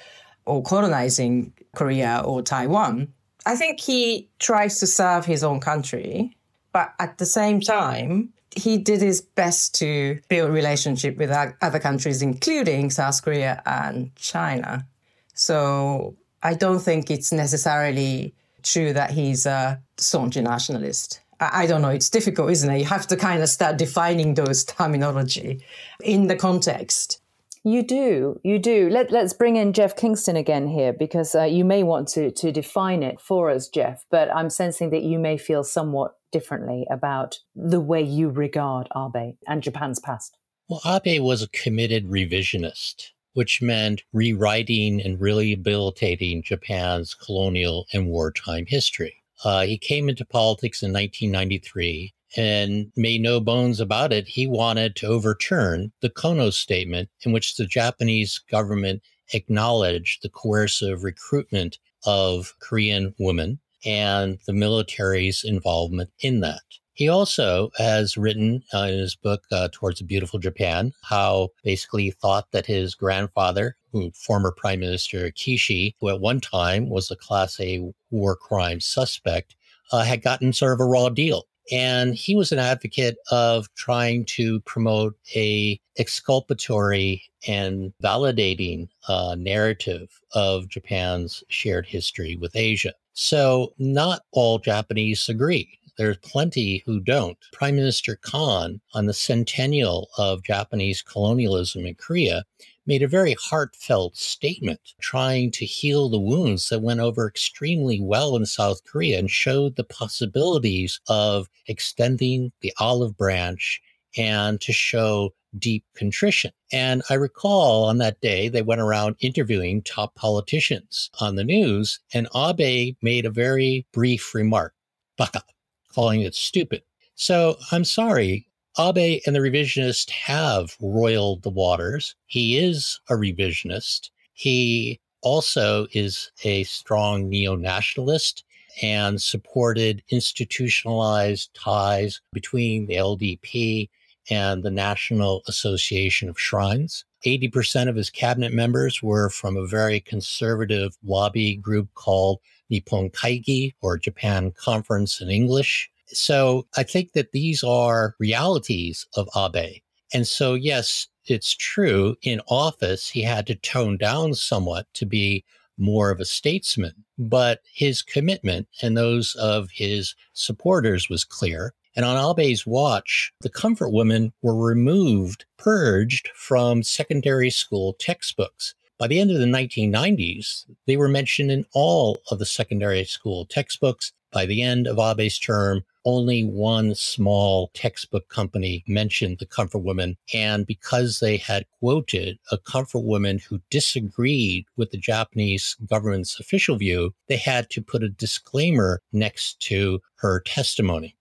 or 0.49 0.63
colonizing 0.63 1.53
Korea 1.77 2.23
or 2.25 2.43
Taiwan. 2.43 3.13
I 3.47 3.57
think 3.57 3.81
he 3.81 4.29
tries 4.39 4.81
to 4.81 4.87
serve 4.87 5.25
his 5.25 5.45
own 5.45 5.61
country, 5.61 6.37
but 6.73 6.93
at 6.99 7.19
the 7.19 7.27
same 7.27 7.61
time, 7.61 8.33
he 8.57 8.79
did 8.79 9.01
his 9.01 9.21
best 9.21 9.75
to 9.77 10.19
build 10.29 10.51
relationship 10.51 11.17
with 11.17 11.31
other 11.63 11.79
countries, 11.79 12.23
including 12.23 12.91
South 12.91 13.23
Korea 13.23 13.63
and 13.65 14.15
China. 14.17 14.87
So 15.35 16.17
I 16.43 16.55
don't 16.55 16.81
think 16.81 17.11
it's 17.11 17.31
necessarily 17.33 18.35
true 18.63 18.93
that 18.93 19.11
he's 19.13 19.47
a 19.47 19.81
staunch 19.97 20.37
nationalist. 20.37 21.21
I 21.41 21.67
don't 21.67 21.83
know. 21.83 21.91
It's 21.91 22.11
difficult, 22.11 22.51
isn't 22.51 22.69
it? 22.69 22.79
You 22.79 22.87
have 22.87 23.07
to 23.09 23.17
kind 23.17 23.43
of 23.43 23.49
start 23.49 23.77
defining 23.77 24.35
those 24.35 24.65
terminology 24.65 25.63
in 26.03 26.27
the 26.27 26.35
context. 26.35 27.21
You 27.65 27.83
do, 27.83 28.41
you 28.45 28.59
do. 28.59 28.89
Let, 28.89 29.11
let's 29.11 29.33
bring 29.33 29.57
in 29.57 29.73
Jeff 29.73 29.97
Kingston 29.97 30.37
again 30.37 30.69
here 30.69 30.93
because 30.93 31.35
uh, 31.35 31.45
you 31.45 31.65
may 31.65 31.83
want 31.83 32.09
to 32.09 32.31
to 32.31 32.53
define 32.53 33.03
it 33.03 33.21
for 33.21 33.51
us, 33.51 33.69
Jeff. 33.69 34.05
But 34.11 34.35
I'm 34.35 34.51
sensing 34.51 34.91
that 34.91 35.03
you 35.03 35.19
may 35.19 35.37
feel 35.37 35.65
somewhat 35.65 36.13
differently 36.31 36.87
about 36.91 37.39
the 37.55 37.81
way 37.81 38.03
you 38.03 38.29
regard 38.29 38.89
Abe 38.97 39.35
and 39.47 39.63
Japan's 39.63 40.01
past. 40.01 40.37
Well, 40.69 40.83
Abe 40.85 41.23
was 41.23 41.43
a 41.43 41.49
committed 41.49 42.07
revisionist, 42.09 43.11
which 43.33 43.63
meant 43.63 44.03
rewriting 44.13 45.01
and 45.01 45.21
rehabilitating 45.21 46.43
Japan's 46.43 47.15
colonial 47.15 47.87
and 47.93 48.09
wartime 48.09 48.67
history. 48.67 49.23
Uh, 49.45 49.63
he 49.63 49.79
came 49.79 50.09
into 50.09 50.25
politics 50.25 50.83
in 50.83 50.93
1993 50.93 52.13
and 52.37 52.93
made 52.97 53.21
no 53.21 53.41
bones 53.41 53.81
about 53.81 54.13
it. 54.13 54.29
He 54.29 54.47
wanted 54.47 54.97
to 54.97 55.07
overturn 55.07 55.93
the 56.01 56.11
Kono 56.11 56.53
statement, 56.53 57.09
in 57.23 57.33
which 57.33 57.57
the 57.57 57.67
Japanese 57.67 58.41
government 58.51 59.03
acknowledged 59.33 60.23
the 60.23 60.29
coercive 60.29 61.05
recruitment 61.05 61.79
of 62.05 62.55
Korean 62.61 63.15
women 63.19 63.61
and 63.85 64.39
the 64.47 64.53
military's 64.53 65.45
involvement 65.45 66.11
in 66.21 66.41
that. 66.41 66.63
He 66.99 67.09
also 67.09 67.71
has 67.77 68.17
written 68.17 68.65
uh, 68.75 68.89
in 68.91 68.99
his 68.99 69.15
book, 69.15 69.45
uh, 69.53 69.69
Towards 69.71 70.01
a 70.01 70.05
Beautiful 70.05 70.41
Japan, 70.41 70.93
how 71.05 71.51
basically 71.63 72.05
he 72.05 72.11
thought 72.11 72.51
that 72.51 72.67
his 72.67 72.97
grandfather, 72.97 73.77
who 73.93 74.11
former 74.11 74.51
Prime 74.51 74.81
Minister 74.81 75.31
Kishi, 75.31 75.95
who 76.01 76.09
at 76.09 76.21
one 76.21 76.41
time 76.41 76.91
was 76.91 77.09
a 77.09 77.17
Class 77.17 77.61
A 77.61 77.93
war 78.11 78.35
crime 78.35 78.81
suspect, 78.81 79.55
uh, 79.93 80.03
had 80.03 80.23
gotten 80.23 80.53
sort 80.53 80.73
of 80.73 80.81
a 80.81 80.85
raw 80.85 81.09
deal. 81.09 81.45
And 81.71 82.15
he 82.15 82.35
was 82.35 82.53
an 82.53 82.59
advocate 82.59 83.17
of 83.31 83.73
trying 83.75 84.25
to 84.27 84.61
promote 84.61 85.17
a 85.35 85.81
exculpatory 85.99 87.23
and 87.47 87.93
validating 88.03 88.89
uh, 89.09 89.37
narrative 89.39 90.09
of 90.33 90.69
Japan's 90.69 91.45
shared 91.49 91.87
history 91.87 92.37
with 92.37 92.57
Asia. 92.57 92.93
So 93.13 93.75
not 93.79 94.23
all 94.33 94.59
Japanese 94.59 95.29
agree. 95.29 95.79
There's 95.99 96.19
plenty 96.19 96.85
who 96.87 97.01
don't. 97.01 97.37
Prime 97.53 97.75
Minister 97.75 98.17
Kan, 98.17 98.81
on 98.95 99.07
the 99.07 99.13
centennial 99.13 100.09
of 100.17 100.45
Japanese 100.45 101.03
colonialism 101.03 101.85
in 101.85 101.97
Korea, 101.97 102.45
made 102.89 103.03
a 103.03 103.09
very 103.09 103.37
heartfelt 103.39 104.17
statement 104.17 104.81
trying 105.01 105.51
to 105.51 105.67
heal 105.67 106.09
the 106.09 106.19
wounds 106.19 106.71
that 106.71 106.81
went 106.81 107.01
over 107.01 107.29
extremely 107.29 108.01
well 108.01 108.35
in 108.35 108.47
South 108.47 108.83
Korea 108.85 109.19
and 109.19 109.31
showed 109.31 109.77
the 109.77 109.85
possibilities 109.85 110.99
of 111.09 111.49
extending 111.67 112.51
the 112.63 112.73
olive 112.81 113.17
branch 113.17 113.81
and 114.17 114.59
to 114.63 114.73
show 114.73 115.35
deep 115.59 115.85
contrition. 115.95 116.51
And 116.73 117.03
I 117.11 117.15
recall 117.15 117.85
on 117.85 117.99
that 117.99 118.21
day, 118.23 118.49
they 118.49 118.63
went 118.63 118.81
around 118.81 119.17
interviewing 119.21 119.83
top 119.83 120.15
politicians 120.15 121.11
on 121.21 121.37
the 121.37 121.45
news, 121.45 122.01
and 122.15 122.27
Abe 122.35 122.97
made 123.03 123.27
a 123.27 123.31
very 123.31 123.87
brief 123.93 124.35
remark, 124.35 124.75
baka, 125.19 125.43
calling 125.95 126.23
it 126.23 126.35
stupid. 126.35 126.83
So 127.15 127.57
I'm 127.71 127.85
sorry, 127.85 128.48
Abe 128.79 129.21
and 129.27 129.35
the 129.35 129.41
revisionist 129.41 130.11
have 130.11 130.77
roiled 130.81 131.43
the 131.43 131.51
waters. 131.51 132.15
He 132.27 132.59
is 132.59 133.01
a 133.09 133.15
revisionist. 133.15 134.11
He 134.35 135.01
also 135.23 135.89
is 135.93 136.31
a 136.45 136.63
strong 136.65 137.29
neo 137.29 137.57
nationalist 137.57 138.45
and 138.81 139.21
supported 139.21 140.03
institutionalized 140.11 141.51
ties 141.55 142.21
between 142.33 142.87
the 142.87 142.95
LDP 142.95 143.89
and 144.31 144.63
the 144.63 144.71
National 144.71 145.43
Association 145.49 146.29
of 146.29 146.39
Shrines. 146.39 147.05
80% 147.27 147.89
of 147.89 147.97
his 147.97 148.11
cabinet 148.11 148.53
members 148.53 149.03
were 149.03 149.29
from 149.31 149.57
a 149.57 149.67
very 149.67 149.99
conservative 149.99 150.97
lobby 151.05 151.57
group 151.57 151.89
called 151.95 152.39
Nippon 152.71 153.11
Kaigi 153.11 153.75
or 153.81 153.99
Japan 153.99 154.53
Conference 154.53 155.21
in 155.21 155.31
English. 155.31 155.91
So 156.13 156.67
I 156.77 156.83
think 156.83 157.13
that 157.13 157.33
these 157.33 157.63
are 157.63 158.15
realities 158.19 159.07
of 159.15 159.29
Abe. 159.37 159.83
And 160.13 160.27
so, 160.27 160.55
yes, 160.55 161.09
it's 161.27 161.55
true. 161.55 162.17
In 162.23 162.41
office, 162.49 163.09
he 163.09 163.23
had 163.23 163.47
to 163.49 163.55
tone 163.55 163.99
down 163.99 164.35
somewhat 164.35 164.87
to 164.95 165.07
be 165.07 165.45
more 165.77 166.11
of 166.11 166.21
a 166.21 166.25
statesman, 166.25 167.05
but 167.19 167.61
his 167.73 168.03
commitment 168.03 168.69
and 168.83 168.97
those 168.97 169.35
of 169.37 169.71
his 169.71 170.15
supporters 170.33 171.09
was 171.09 171.25
clear. 171.25 171.75
And 171.95 172.05
on 172.05 172.17
Abe's 172.17 172.67
watch, 172.67 173.33
the 173.41 173.51
comfort 173.51 173.91
women 173.91 174.33
were 174.43 174.57
removed, 174.57 175.45
purged 175.57 176.31
from 176.35 176.83
secondary 176.83 177.51
school 177.51 177.95
textbooks. 177.95 178.75
By 178.99 179.07
the 179.07 179.21
end 179.21 179.31
of 179.31 179.39
the 179.39 179.47
1990s, 179.47 180.67
they 180.87 180.97
were 180.97 181.09
mentioned 181.09 181.53
in 181.53 181.65
all 181.73 182.19
of 182.31 182.41
the 182.41 182.47
secondary 182.47 183.05
school 183.05 183.47
textbooks. 183.47 184.13
By 184.31 184.47
the 184.47 184.63
end 184.63 184.87
of 184.87 184.99
Abe's 184.99 185.39
term, 185.39 185.85
only 186.05 186.43
one 186.43 186.95
small 186.95 187.71
textbook 187.75 188.29
company 188.29 188.85
mentioned 188.87 189.39
the 189.39 189.47
comfort 189.47 189.81
woman. 189.81 190.17
And 190.33 190.67
because 190.67 191.21
they 191.21 191.37
had 191.37 191.65
quoted 191.81 192.39
a 192.51 192.59
comfort 192.59 193.01
woman 193.01 193.39
who 193.39 193.61
disagreed 193.71 194.67
with 194.77 194.91
the 194.91 194.99
Japanese 194.99 195.77
government's 195.87 196.39
official 196.39 196.77
view, 196.77 197.15
they 197.27 197.37
had 197.37 197.71
to 197.71 197.83
put 197.83 198.03
a 198.03 198.09
disclaimer 198.09 199.01
next 199.13 199.61
to 199.61 200.01
her 200.17 200.41
testimony. 200.41 201.17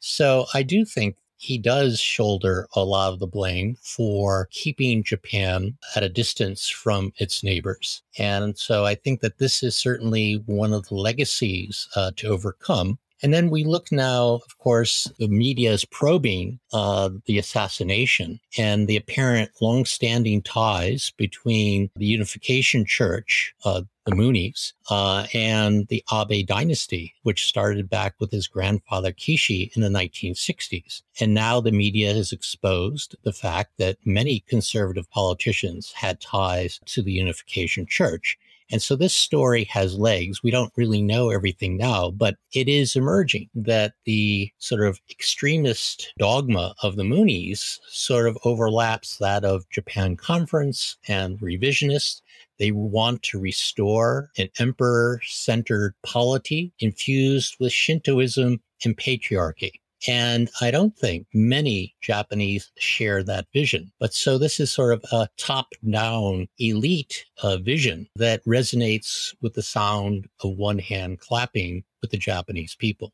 So 0.00 0.46
I 0.54 0.62
do 0.62 0.84
think 0.84 1.16
he 1.36 1.58
does 1.58 2.00
shoulder 2.00 2.66
a 2.74 2.84
lot 2.84 3.12
of 3.12 3.18
the 3.18 3.26
blame 3.26 3.76
for 3.82 4.48
keeping 4.50 5.02
Japan 5.02 5.76
at 5.94 6.02
a 6.02 6.08
distance 6.08 6.68
from 6.68 7.12
its 7.18 7.42
neighbors. 7.42 8.02
And 8.18 8.58
so 8.58 8.84
I 8.84 8.94
think 8.94 9.20
that 9.20 9.38
this 9.38 9.62
is 9.62 9.76
certainly 9.76 10.42
one 10.46 10.72
of 10.72 10.88
the 10.88 10.94
legacies 10.94 11.88
uh, 11.94 12.12
to 12.16 12.28
overcome. 12.28 12.98
And 13.22 13.32
then 13.32 13.48
we 13.48 13.64
look 13.64 13.90
now, 13.90 14.40
of 14.46 14.58
course, 14.58 15.10
the 15.18 15.28
media 15.28 15.72
is 15.72 15.86
probing 15.86 16.60
uh, 16.72 17.10
the 17.24 17.38
assassination 17.38 18.40
and 18.58 18.86
the 18.86 18.96
apparent 18.96 19.50
longstanding 19.60 20.42
ties 20.42 21.12
between 21.16 21.90
the 21.96 22.06
Unification 22.06 22.84
Church, 22.84 23.54
uh, 23.64 23.82
the 24.06 24.12
Moonies, 24.12 24.72
uh, 24.88 25.26
and 25.34 25.86
the 25.88 26.02
Abe 26.12 26.46
dynasty, 26.46 27.12
which 27.24 27.46
started 27.46 27.90
back 27.90 28.14
with 28.18 28.30
his 28.30 28.46
grandfather 28.46 29.12
Kishi 29.12 29.76
in 29.76 29.82
the 29.82 29.88
1960s. 29.88 31.02
And 31.20 31.34
now 31.34 31.60
the 31.60 31.72
media 31.72 32.14
has 32.14 32.32
exposed 32.32 33.16
the 33.24 33.32
fact 33.32 33.72
that 33.78 33.98
many 34.04 34.40
conservative 34.48 35.10
politicians 35.10 35.92
had 35.92 36.20
ties 36.20 36.80
to 36.86 37.02
the 37.02 37.12
Unification 37.12 37.84
Church. 37.86 38.38
And 38.70 38.82
so 38.82 38.96
this 38.96 39.14
story 39.14 39.64
has 39.64 39.94
legs. 39.94 40.42
We 40.42 40.50
don't 40.50 40.72
really 40.76 41.00
know 41.00 41.30
everything 41.30 41.76
now, 41.76 42.10
but 42.10 42.36
it 42.52 42.68
is 42.68 42.96
emerging 42.96 43.48
that 43.54 43.92
the 44.04 44.50
sort 44.58 44.84
of 44.84 45.00
extremist 45.08 46.12
dogma 46.18 46.74
of 46.82 46.96
the 46.96 47.04
Moonies 47.04 47.78
sort 47.88 48.26
of 48.26 48.36
overlaps 48.44 49.18
that 49.18 49.44
of 49.44 49.68
Japan 49.70 50.16
Conference 50.16 50.96
and 51.06 51.38
revisionists. 51.38 52.22
They 52.58 52.70
want 52.70 53.22
to 53.24 53.38
restore 53.38 54.30
an 54.38 54.48
emperor 54.58 55.20
centered 55.24 55.94
polity 56.02 56.72
infused 56.78 57.56
with 57.60 57.72
Shintoism 57.72 58.60
and 58.84 58.96
patriarchy. 58.96 59.72
And 60.06 60.50
I 60.60 60.70
don't 60.70 60.96
think 60.96 61.26
many 61.32 61.94
Japanese 62.00 62.70
share 62.78 63.22
that 63.24 63.46
vision. 63.52 63.90
But 63.98 64.12
so 64.12 64.38
this 64.38 64.60
is 64.60 64.70
sort 64.70 64.92
of 64.92 65.04
a 65.10 65.28
top 65.38 65.68
down 65.88 66.48
elite 66.58 67.24
uh, 67.42 67.56
vision 67.56 68.08
that 68.16 68.44
resonates 68.44 69.34
with 69.40 69.54
the 69.54 69.62
sound 69.62 70.28
of 70.40 70.56
one 70.56 70.78
hand 70.78 71.20
clapping 71.20 71.82
with 72.02 72.10
the 72.10 72.18
Japanese 72.18 72.74
people. 72.74 73.12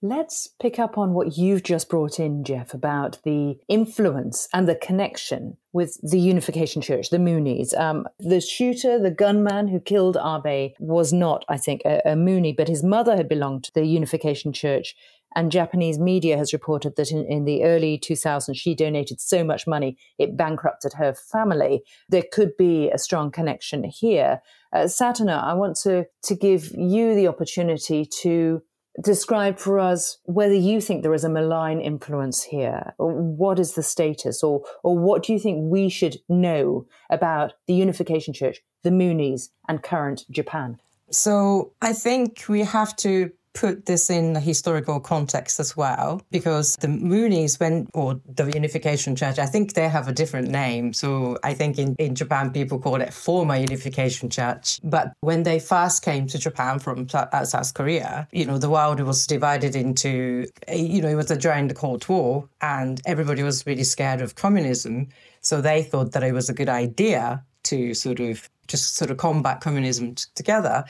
Let's 0.00 0.46
pick 0.60 0.78
up 0.78 0.96
on 0.96 1.12
what 1.12 1.36
you've 1.36 1.64
just 1.64 1.88
brought 1.88 2.20
in, 2.20 2.44
Jeff, 2.44 2.72
about 2.72 3.18
the 3.24 3.58
influence 3.66 4.48
and 4.52 4.68
the 4.68 4.76
connection 4.76 5.56
with 5.72 5.98
the 6.08 6.20
Unification 6.20 6.80
Church, 6.80 7.10
the 7.10 7.16
Moonies. 7.16 7.76
Um, 7.76 8.06
the 8.20 8.40
shooter, 8.40 9.00
the 9.00 9.10
gunman 9.10 9.66
who 9.66 9.80
killed 9.80 10.16
Abe, 10.16 10.74
was 10.78 11.12
not, 11.12 11.44
I 11.48 11.56
think, 11.56 11.82
a, 11.84 12.00
a 12.04 12.14
Moonie, 12.14 12.56
but 12.56 12.68
his 12.68 12.84
mother 12.84 13.16
had 13.16 13.28
belonged 13.28 13.64
to 13.64 13.74
the 13.74 13.86
Unification 13.86 14.52
Church. 14.52 14.94
And 15.34 15.50
Japanese 15.50 15.98
media 15.98 16.38
has 16.38 16.52
reported 16.52 16.94
that 16.94 17.10
in, 17.10 17.24
in 17.24 17.44
the 17.44 17.64
early 17.64 17.98
2000s, 17.98 18.56
she 18.56 18.76
donated 18.76 19.20
so 19.20 19.42
much 19.42 19.66
money, 19.66 19.98
it 20.16 20.36
bankrupted 20.36 20.92
her 20.92 21.12
family. 21.12 21.82
There 22.08 22.24
could 22.32 22.56
be 22.56 22.88
a 22.88 22.98
strong 22.98 23.32
connection 23.32 23.82
here. 23.82 24.42
Uh, 24.72 24.84
Satona, 24.84 25.42
I 25.42 25.54
want 25.54 25.76
to, 25.78 26.06
to 26.22 26.34
give 26.36 26.70
you 26.76 27.16
the 27.16 27.26
opportunity 27.26 28.06
to 28.22 28.62
describe 29.02 29.58
for 29.58 29.78
us 29.78 30.18
whether 30.24 30.54
you 30.54 30.80
think 30.80 31.02
there 31.02 31.14
is 31.14 31.24
a 31.24 31.28
malign 31.28 31.80
influence 31.80 32.42
here. 32.42 32.94
What 32.98 33.58
is 33.58 33.74
the 33.74 33.82
status, 33.82 34.42
or 34.42 34.64
or 34.82 34.98
what 34.98 35.22
do 35.22 35.32
you 35.32 35.38
think 35.38 35.70
we 35.70 35.88
should 35.88 36.18
know 36.28 36.86
about 37.10 37.54
the 37.66 37.74
Unification 37.74 38.34
Church, 38.34 38.60
the 38.82 38.90
Moonies, 38.90 39.50
and 39.68 39.82
current 39.82 40.24
Japan? 40.30 40.80
So 41.10 41.72
I 41.80 41.92
think 41.92 42.44
we 42.48 42.62
have 42.62 42.94
to 42.96 43.30
put 43.54 43.86
this 43.86 44.10
in 44.10 44.36
a 44.36 44.40
historical 44.40 45.00
context 45.00 45.58
as 45.58 45.76
well, 45.76 46.22
because 46.30 46.76
the 46.80 46.88
Moonies, 46.88 47.58
when, 47.58 47.88
or 47.94 48.20
the 48.26 48.44
Unification 48.52 49.16
Church, 49.16 49.38
I 49.38 49.46
think 49.46 49.74
they 49.74 49.88
have 49.88 50.08
a 50.08 50.12
different 50.12 50.48
name. 50.48 50.92
So 50.92 51.38
I 51.42 51.54
think 51.54 51.78
in, 51.78 51.94
in 51.98 52.14
Japan, 52.14 52.50
people 52.50 52.78
call 52.78 53.00
it 53.00 53.12
former 53.12 53.56
Unification 53.56 54.30
Church. 54.30 54.78
But 54.84 55.12
when 55.20 55.42
they 55.42 55.58
first 55.58 56.02
came 56.02 56.26
to 56.28 56.38
Japan 56.38 56.78
from 56.78 57.06
uh, 57.12 57.44
South 57.44 57.74
Korea, 57.74 58.28
you 58.32 58.44
know, 58.44 58.58
the 58.58 58.70
world 58.70 59.00
was 59.00 59.26
divided 59.26 59.74
into, 59.74 60.46
you 60.72 61.02
know, 61.02 61.08
it 61.08 61.14
was 61.14 61.26
during 61.26 61.68
the 61.68 61.74
Cold 61.74 62.08
War, 62.08 62.48
and 62.60 63.00
everybody 63.06 63.42
was 63.42 63.66
really 63.66 63.84
scared 63.84 64.20
of 64.20 64.34
communism. 64.34 65.08
So 65.40 65.60
they 65.60 65.82
thought 65.82 66.12
that 66.12 66.22
it 66.22 66.32
was 66.32 66.48
a 66.48 66.54
good 66.54 66.68
idea 66.68 67.44
to 67.64 67.94
sort 67.94 68.20
of 68.20 68.48
just 68.66 68.96
sort 68.96 69.10
of 69.10 69.16
combat 69.16 69.60
communism 69.60 70.14
t- 70.14 70.24
together. 70.34 70.84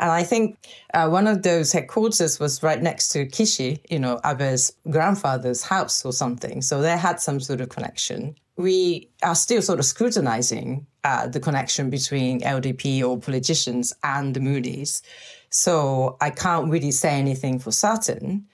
And 0.00 0.10
I 0.10 0.22
think 0.24 0.58
uh, 0.92 1.08
one 1.08 1.26
of 1.26 1.42
those 1.42 1.72
headquarters 1.72 2.40
was 2.40 2.62
right 2.62 2.82
next 2.82 3.08
to 3.08 3.26
Kishi, 3.26 3.80
you 3.88 3.98
know, 3.98 4.20
Abe's 4.24 4.72
grandfather's 4.90 5.62
house 5.62 6.04
or 6.04 6.12
something. 6.12 6.62
So 6.62 6.80
they 6.80 6.96
had 6.96 7.20
some 7.20 7.40
sort 7.40 7.60
of 7.60 7.68
connection. 7.68 8.34
We 8.56 9.08
are 9.22 9.34
still 9.34 9.62
sort 9.62 9.78
of 9.78 9.84
scrutinizing 9.84 10.86
uh, 11.04 11.28
the 11.28 11.40
connection 11.40 11.90
between 11.90 12.40
LDP 12.40 13.02
or 13.02 13.18
politicians 13.18 13.92
and 14.02 14.34
the 14.34 14.40
Moonies. 14.40 15.02
So 15.50 16.16
I 16.20 16.30
can't 16.30 16.70
really 16.70 16.90
say 16.90 17.18
anything 17.18 17.58
for 17.58 17.70
certain. 17.70 18.46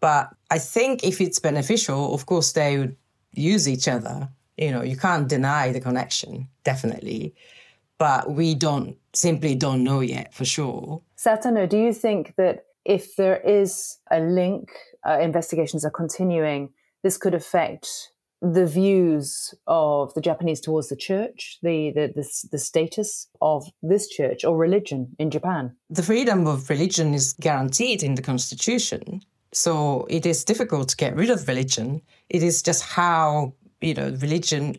But 0.00 0.30
I 0.50 0.58
think 0.58 1.04
if 1.04 1.20
it's 1.20 1.38
beneficial, 1.38 2.14
of 2.14 2.26
course, 2.26 2.52
they 2.52 2.78
would 2.78 2.96
use 3.34 3.68
each 3.68 3.86
other. 3.86 4.28
You 4.56 4.72
know, 4.72 4.82
you 4.82 4.96
can't 4.96 5.28
deny 5.28 5.72
the 5.72 5.80
connection, 5.80 6.48
definitely 6.64 7.34
but 8.00 8.32
we 8.32 8.54
don't 8.54 8.96
simply 9.12 9.54
don't 9.54 9.84
know 9.84 10.00
yet 10.00 10.34
for 10.34 10.44
sure. 10.44 11.02
Satona, 11.16 11.68
do 11.68 11.78
you 11.78 11.92
think 11.92 12.34
that 12.36 12.64
if 12.84 13.16
there 13.16 13.38
is 13.40 13.98
a 14.10 14.20
link, 14.20 14.70
uh, 15.06 15.18
investigations 15.20 15.84
are 15.84 15.90
continuing, 15.90 16.70
this 17.02 17.16
could 17.16 17.34
affect 17.34 18.12
the 18.42 18.66
views 18.66 19.54
of 19.66 20.14
the 20.14 20.20
Japanese 20.20 20.60
towards 20.60 20.88
the 20.88 20.96
church, 20.96 21.58
the, 21.62 21.92
the, 21.94 22.12
the, 22.14 22.48
the, 22.52 22.58
status 22.58 23.28
of 23.42 23.66
this 23.82 24.08
church 24.08 24.44
or 24.44 24.56
religion 24.56 25.14
in 25.18 25.30
Japan? 25.30 25.76
The 25.90 26.02
freedom 26.02 26.46
of 26.46 26.70
religion 26.70 27.12
is 27.12 27.34
guaranteed 27.34 28.02
in 28.02 28.14
the 28.14 28.22
constitution. 28.22 29.20
So 29.52 30.06
it 30.08 30.24
is 30.24 30.44
difficult 30.44 30.88
to 30.90 30.96
get 30.96 31.16
rid 31.16 31.28
of 31.28 31.46
religion. 31.46 32.00
It 32.30 32.42
is 32.42 32.62
just 32.62 32.82
how, 32.82 33.52
you 33.82 33.92
know, 33.92 34.16
religion 34.20 34.78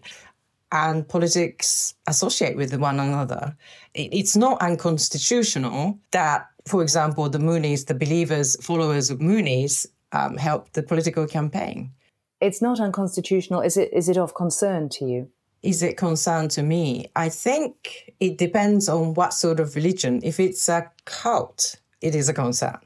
and 0.72 1.08
politics 1.08 1.94
associate 2.08 2.56
with 2.56 2.74
one 2.76 3.00
another. 3.00 3.56
It's 3.94 4.38
not 4.38 4.62
unconstitutional 4.62 6.00
that, 6.12 6.48
for 6.66 6.82
example, 6.82 7.30
the 7.30 7.40
Moonies, 7.40 7.88
the 7.88 7.94
believers, 7.94 8.56
followers 8.64 9.10
of 9.10 9.20
Moonies, 9.20 9.86
um, 10.14 10.38
help 10.38 10.72
the 10.74 10.84
political 10.84 11.28
campaign. 11.28 11.92
It's 12.40 12.62
not 12.62 12.80
unconstitutional. 12.80 13.62
Is 13.62 13.78
it? 13.78 13.92
Is 13.94 14.10
it 14.10 14.18
of 14.18 14.34
concern 14.34 14.90
to 14.90 15.06
you? 15.06 15.30
Is 15.62 15.84
it 15.84 15.96
concern 15.96 16.48
to 16.50 16.64
me? 16.64 17.06
I 17.16 17.30
think 17.30 18.14
it 18.20 18.38
depends 18.38 18.90
on 18.90 19.14
what 19.14 19.34
sort 19.34 19.60
of 19.60 19.76
religion. 19.76 20.20
If 20.24 20.40
it's 20.40 20.68
a 20.68 20.90
cult, 21.06 21.80
it 22.02 22.16
is 22.16 22.30
a 22.30 22.34
concern, 22.34 22.80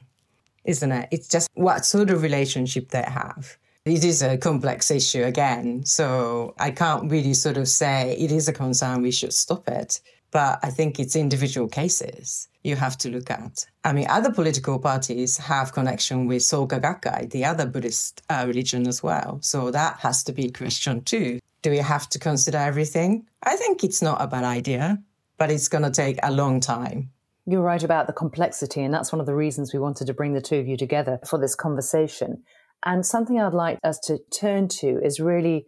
isn't 0.65 0.91
it? 0.91 1.07
It's 1.11 1.29
just 1.29 1.49
what 1.53 1.85
sort 1.85 2.09
of 2.09 2.21
relationship 2.21 2.89
they 2.89 3.03
have. 3.03 3.57
It 3.85 4.03
is 4.03 4.23
a 4.23 4.35
complex 4.35 4.89
issue 4.89 5.23
again. 5.23 5.85
So 5.85 6.55
I 6.57 6.71
can't 6.71 7.11
really 7.11 7.35
sort 7.35 7.57
of 7.57 7.67
say 7.67 8.17
it 8.17 8.31
is 8.31 8.47
a 8.47 8.53
concern, 8.53 9.03
we 9.03 9.11
should 9.11 9.31
stop 9.31 9.67
it. 9.67 10.01
But 10.31 10.57
I 10.63 10.71
think 10.71 10.99
it's 10.99 11.15
individual 11.15 11.67
cases 11.67 12.47
you 12.63 12.75
have 12.75 12.97
to 12.97 13.09
look 13.11 13.29
at. 13.29 13.63
I 13.83 13.93
mean, 13.93 14.07
other 14.09 14.31
political 14.31 14.79
parties 14.79 15.37
have 15.37 15.71
connection 15.71 16.25
with 16.25 16.41
Soka 16.41 16.81
Gakkai, 16.81 17.29
the 17.29 17.45
other 17.45 17.67
Buddhist 17.67 18.23
uh, 18.27 18.45
religion 18.47 18.87
as 18.87 19.03
well. 19.03 19.37
So 19.41 19.69
that 19.69 19.99
has 19.99 20.23
to 20.23 20.33
be 20.33 20.49
questioned 20.49 21.05
too. 21.05 21.39
Do 21.61 21.69
we 21.69 21.77
have 21.77 22.09
to 22.09 22.17
consider 22.17 22.57
everything? 22.57 23.27
I 23.43 23.55
think 23.55 23.83
it's 23.83 24.01
not 24.01 24.19
a 24.19 24.25
bad 24.25 24.45
idea, 24.45 24.99
but 25.37 25.51
it's 25.51 25.67
going 25.67 25.83
to 25.83 25.91
take 25.91 26.17
a 26.23 26.31
long 26.31 26.59
time. 26.59 27.11
You're 27.45 27.61
right 27.61 27.83
about 27.83 28.07
the 28.07 28.13
complexity, 28.13 28.81
and 28.81 28.91
that's 28.91 29.11
one 29.11 29.19
of 29.19 29.27
the 29.27 29.35
reasons 29.35 29.71
we 29.71 29.79
wanted 29.79 30.07
to 30.07 30.13
bring 30.15 30.33
the 30.33 30.41
two 30.41 30.57
of 30.57 30.67
you 30.67 30.75
together 30.75 31.19
for 31.23 31.37
this 31.39 31.53
conversation. 31.53 32.41
And 32.85 33.05
something 33.05 33.39
I'd 33.39 33.53
like 33.53 33.79
us 33.83 33.99
to 34.01 34.19
turn 34.31 34.67
to 34.79 34.99
is 35.03 35.19
really 35.19 35.65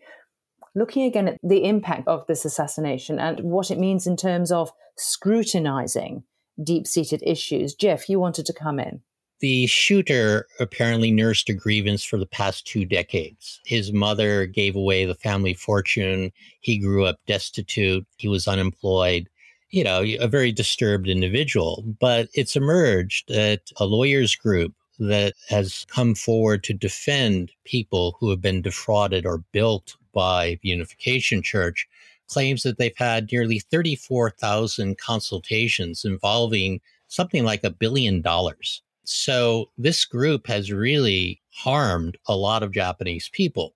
looking 0.75 1.03
again 1.03 1.27
at 1.27 1.39
the 1.41 1.65
impact 1.65 2.08
of 2.08 2.25
this 2.27 2.45
assassination 2.45 3.19
and 3.19 3.39
what 3.41 3.71
it 3.71 3.80
means 3.80 4.06
in 4.06 4.15
terms 4.15 4.51
of 4.51 4.71
scrutinizing 4.97 6.23
deep 6.63 6.86
seated 6.88 7.23
issues. 7.25 7.73
Jeff, 7.73 8.08
you 8.08 8.19
wanted 8.19 8.45
to 8.45 8.53
come 8.53 8.80
in. 8.80 9.01
The 9.39 9.67
shooter 9.67 10.47
apparently 10.60 11.12
nursed 11.12 11.49
a 11.49 11.53
grievance 11.53 12.03
for 12.03 12.17
the 12.17 12.25
past 12.25 12.65
two 12.65 12.86
decades. 12.86 13.60
His 13.65 13.93
mother 13.93 14.47
gave 14.47 14.75
away 14.75 15.06
the 15.06 15.13
family 15.13 15.53
fortune. 15.53 16.32
He 16.62 16.80
grew 16.80 17.06
up 17.06 17.19
destitute. 17.27 18.06
He 18.17 18.27
was 18.27 18.47
unemployed. 18.47 19.30
You 19.69 19.84
know, 19.84 20.01
a 20.01 20.27
very 20.27 20.51
disturbed 20.51 21.08
individual. 21.08 21.84
But 21.99 22.30
it's 22.34 22.56
emerged 22.56 23.27
that 23.27 23.62
a 23.77 23.86
lawyers 23.86 24.36
group 24.36 24.73
that 24.99 25.33
has 25.49 25.86
come 25.89 26.15
forward 26.15 26.63
to 26.63 26.73
defend 26.73 27.51
people 27.65 28.17
who 28.19 28.29
have 28.29 28.41
been 28.41 28.62
defrauded 28.62 29.25
or 29.25 29.43
built 29.51 29.95
by 30.13 30.57
the 30.62 30.69
Unification 30.69 31.41
Church 31.43 31.88
claims 32.27 32.63
that 32.63 32.77
they've 32.77 32.97
had 32.97 33.31
nearly 33.31 33.60
34,000 33.60 34.97
consultations 34.97 36.03
involving 36.03 36.81
something 37.07 37.43
like 37.43 37.63
a 37.63 37.69
billion 37.69 38.21
dollars. 38.21 38.81
So 39.03 39.69
this 39.77 40.03
group 40.03 40.47
has 40.47 40.71
really 40.71 41.41
harmed 41.51 42.17
a 42.27 42.36
lot 42.36 42.63
of 42.63 42.73
Japanese 42.73 43.29
people. 43.29 43.73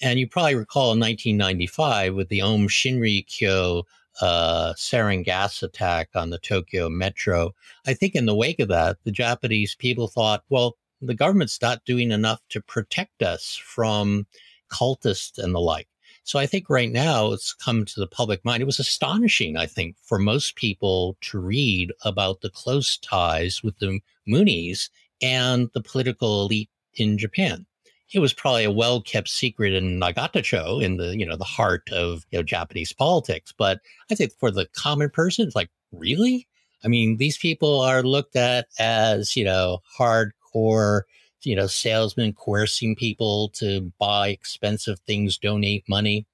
And 0.00 0.18
you 0.18 0.26
probably 0.26 0.54
recall 0.54 0.92
in 0.92 1.00
1995 1.00 2.14
with 2.14 2.28
the 2.28 2.40
Aum 2.40 2.66
Shinrikyo 2.68 3.84
uh, 4.20 4.74
sarin 4.74 5.24
gas 5.24 5.62
attack 5.62 6.10
on 6.14 6.30
the 6.30 6.38
Tokyo 6.38 6.88
metro. 6.88 7.54
I 7.86 7.94
think 7.94 8.14
in 8.14 8.26
the 8.26 8.34
wake 8.34 8.60
of 8.60 8.68
that, 8.68 8.98
the 9.04 9.10
Japanese 9.10 9.74
people 9.74 10.08
thought, 10.08 10.44
well, 10.48 10.76
the 11.00 11.14
government's 11.14 11.60
not 11.60 11.84
doing 11.84 12.10
enough 12.10 12.40
to 12.50 12.60
protect 12.60 13.22
us 13.22 13.60
from 13.62 14.26
cultists 14.70 15.38
and 15.38 15.54
the 15.54 15.60
like. 15.60 15.88
So 16.24 16.38
I 16.38 16.46
think 16.46 16.70
right 16.70 16.90
now 16.90 17.32
it's 17.32 17.52
come 17.52 17.84
to 17.84 18.00
the 18.00 18.06
public 18.06 18.44
mind. 18.44 18.62
It 18.62 18.66
was 18.66 18.78
astonishing, 18.78 19.56
I 19.56 19.66
think, 19.66 19.96
for 20.02 20.18
most 20.18 20.54
people 20.54 21.16
to 21.22 21.40
read 21.40 21.92
about 22.04 22.42
the 22.42 22.50
close 22.50 22.96
ties 22.98 23.62
with 23.62 23.78
the 23.78 24.00
Moonies 24.28 24.88
and 25.20 25.68
the 25.74 25.82
political 25.82 26.42
elite 26.42 26.70
in 26.94 27.18
Japan 27.18 27.66
it 28.12 28.18
was 28.18 28.32
probably 28.32 28.64
a 28.64 28.70
well 28.70 29.00
kept 29.00 29.28
secret 29.28 29.72
in 29.72 29.98
Nagatacho 29.98 30.82
in 30.82 30.96
the, 30.96 31.16
you 31.16 31.26
know, 31.26 31.36
the 31.36 31.44
heart 31.44 31.88
of 31.90 32.24
you 32.30 32.38
know, 32.38 32.42
Japanese 32.42 32.92
politics. 32.92 33.52
But 33.56 33.80
I 34.10 34.14
think 34.14 34.32
for 34.38 34.50
the 34.50 34.66
common 34.74 35.10
person, 35.10 35.46
it's 35.46 35.56
like, 35.56 35.70
really? 35.92 36.46
I 36.84 36.88
mean, 36.88 37.16
these 37.16 37.38
people 37.38 37.80
are 37.80 38.02
looked 38.02 38.36
at 38.36 38.66
as, 38.78 39.36
you 39.36 39.44
know, 39.44 39.78
hardcore, 39.98 41.02
you 41.42 41.56
know, 41.56 41.66
salesmen 41.66 42.32
coercing 42.32 42.96
people 42.96 43.50
to 43.50 43.92
buy 43.98 44.28
expensive 44.28 44.98
things, 45.00 45.38
donate 45.38 45.88
money. 45.88 46.26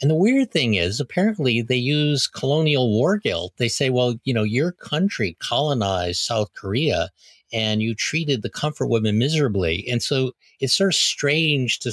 And 0.00 0.10
the 0.10 0.16
weird 0.16 0.50
thing 0.50 0.74
is, 0.74 0.98
apparently, 0.98 1.62
they 1.62 1.76
use 1.76 2.26
colonial 2.26 2.90
war 2.90 3.18
guilt. 3.18 3.52
They 3.56 3.68
say, 3.68 3.88
well, 3.88 4.16
you 4.24 4.34
know, 4.34 4.42
your 4.42 4.72
country 4.72 5.36
colonized 5.40 6.20
South 6.20 6.52
Korea 6.54 7.10
and 7.52 7.82
you 7.82 7.94
treated 7.94 8.42
the 8.42 8.50
comfort 8.50 8.86
women 8.86 9.18
miserably. 9.18 9.86
And 9.88 10.02
so 10.02 10.32
it's 10.60 10.74
sort 10.74 10.90
of 10.90 10.94
strange 10.94 11.78
to 11.80 11.92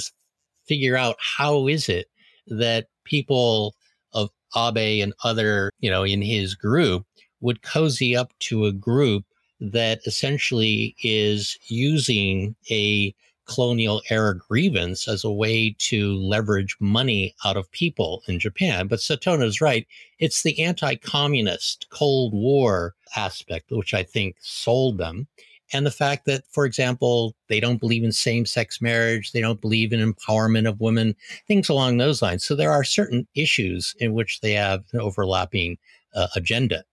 figure 0.66 0.96
out 0.96 1.16
how 1.18 1.66
is 1.66 1.88
it 1.88 2.06
that 2.46 2.86
people 3.04 3.74
of 4.12 4.30
Abe 4.56 5.02
and 5.02 5.12
other, 5.24 5.70
you 5.80 5.90
know, 5.90 6.04
in 6.04 6.22
his 6.22 6.54
group 6.54 7.04
would 7.40 7.62
cozy 7.62 8.16
up 8.16 8.32
to 8.40 8.66
a 8.66 8.72
group 8.72 9.24
that 9.60 10.00
essentially 10.06 10.94
is 11.02 11.58
using 11.68 12.54
a 12.70 13.14
colonial 13.46 14.00
era 14.10 14.36
grievance 14.36 15.08
as 15.08 15.24
a 15.24 15.30
way 15.30 15.74
to 15.78 16.14
leverage 16.18 16.76
money 16.78 17.34
out 17.44 17.56
of 17.56 17.70
people 17.72 18.22
in 18.28 18.38
Japan. 18.38 18.86
But 18.86 19.00
Satona 19.00 19.44
is 19.44 19.60
right. 19.60 19.86
It's 20.20 20.42
the 20.42 20.62
anti 20.62 20.94
communist 20.96 21.88
Cold 21.90 22.32
War 22.32 22.94
aspect, 23.16 23.70
which 23.70 23.92
I 23.92 24.04
think 24.04 24.36
sold 24.40 24.98
them 24.98 25.26
and 25.72 25.86
the 25.86 25.90
fact 25.90 26.26
that, 26.26 26.44
for 26.50 26.66
example, 26.66 27.34
they 27.48 27.60
don't 27.60 27.80
believe 27.80 28.04
in 28.04 28.12
same 28.12 28.44
sex 28.44 28.80
marriage, 28.80 29.32
they 29.32 29.40
don't 29.40 29.60
believe 29.60 29.92
in 29.92 30.00
empowerment 30.00 30.68
of 30.68 30.80
women, 30.80 31.14
things 31.46 31.68
along 31.68 31.96
those 31.96 32.22
lines. 32.22 32.44
So 32.44 32.54
there 32.54 32.72
are 32.72 32.84
certain 32.84 33.26
issues 33.34 33.94
in 33.98 34.12
which 34.12 34.40
they 34.40 34.52
have 34.52 34.84
an 34.92 35.00
overlapping 35.00 35.78
uh, 36.14 36.28
agenda. 36.34 36.84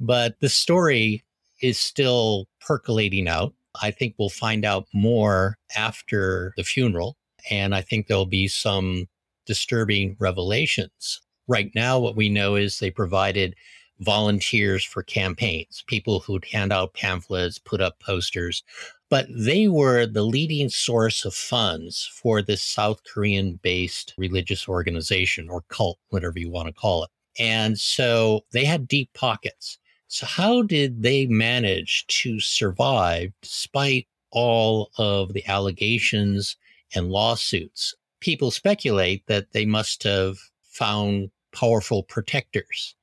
But 0.00 0.36
the 0.40 0.48
story 0.48 1.24
is 1.62 1.78
still 1.78 2.46
percolating 2.60 3.28
out. 3.28 3.54
I 3.82 3.90
think 3.90 4.14
we'll 4.18 4.28
find 4.28 4.64
out 4.64 4.86
more 4.92 5.58
after 5.76 6.52
the 6.56 6.64
funeral. 6.64 7.16
And 7.50 7.74
I 7.74 7.80
think 7.80 8.06
there'll 8.06 8.26
be 8.26 8.48
some 8.48 9.06
disturbing 9.46 10.16
revelations. 10.18 11.20
Right 11.48 11.70
now, 11.74 11.98
what 11.98 12.16
we 12.16 12.28
know 12.28 12.56
is 12.56 12.78
they 12.78 12.90
provided 12.90 13.54
volunteers 14.00 14.84
for 14.84 15.02
campaigns, 15.02 15.84
people 15.86 16.20
who'd 16.20 16.44
hand 16.46 16.72
out 16.72 16.94
pamphlets, 16.94 17.58
put 17.58 17.80
up 17.80 18.00
posters. 18.00 18.62
But 19.08 19.26
they 19.30 19.68
were 19.68 20.06
the 20.06 20.24
leading 20.24 20.68
source 20.68 21.24
of 21.24 21.34
funds 21.34 22.10
for 22.12 22.42
this 22.42 22.62
South 22.62 23.02
Korean 23.04 23.60
based 23.62 24.14
religious 24.18 24.68
organization 24.68 25.48
or 25.48 25.62
cult, 25.68 25.98
whatever 26.08 26.38
you 26.38 26.50
want 26.50 26.66
to 26.66 26.72
call 26.72 27.04
it. 27.04 27.10
And 27.38 27.78
so 27.78 28.44
they 28.52 28.64
had 28.64 28.88
deep 28.88 29.12
pockets. 29.14 29.78
So, 30.08 30.26
how 30.26 30.62
did 30.62 31.02
they 31.02 31.26
manage 31.26 32.06
to 32.08 32.40
survive 32.40 33.32
despite 33.42 34.08
all 34.30 34.90
of 34.98 35.32
the 35.32 35.46
allegations 35.46 36.56
and 36.94 37.10
lawsuits? 37.10 37.94
People 38.20 38.50
speculate 38.50 39.26
that 39.26 39.52
they 39.52 39.66
must 39.66 40.02
have 40.02 40.38
found 40.62 41.30
powerful 41.52 42.02
protectors 42.02 42.95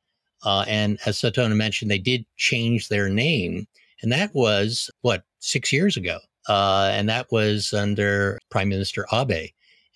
uh, 0.43 0.65
and 0.67 0.99
as 1.05 1.17
Satona 1.17 1.55
mentioned, 1.55 1.89
they 1.89 1.97
did 1.99 2.25
change 2.37 2.89
their 2.89 3.09
name. 3.09 3.67
And 4.01 4.11
that 4.11 4.33
was 4.33 4.89
what, 5.01 5.23
six 5.39 5.71
years 5.71 5.97
ago. 5.97 6.19
Uh, 6.49 6.89
and 6.91 7.07
that 7.07 7.31
was 7.31 7.73
under 7.73 8.39
Prime 8.49 8.69
Minister 8.69 9.05
Abe. 9.13 9.49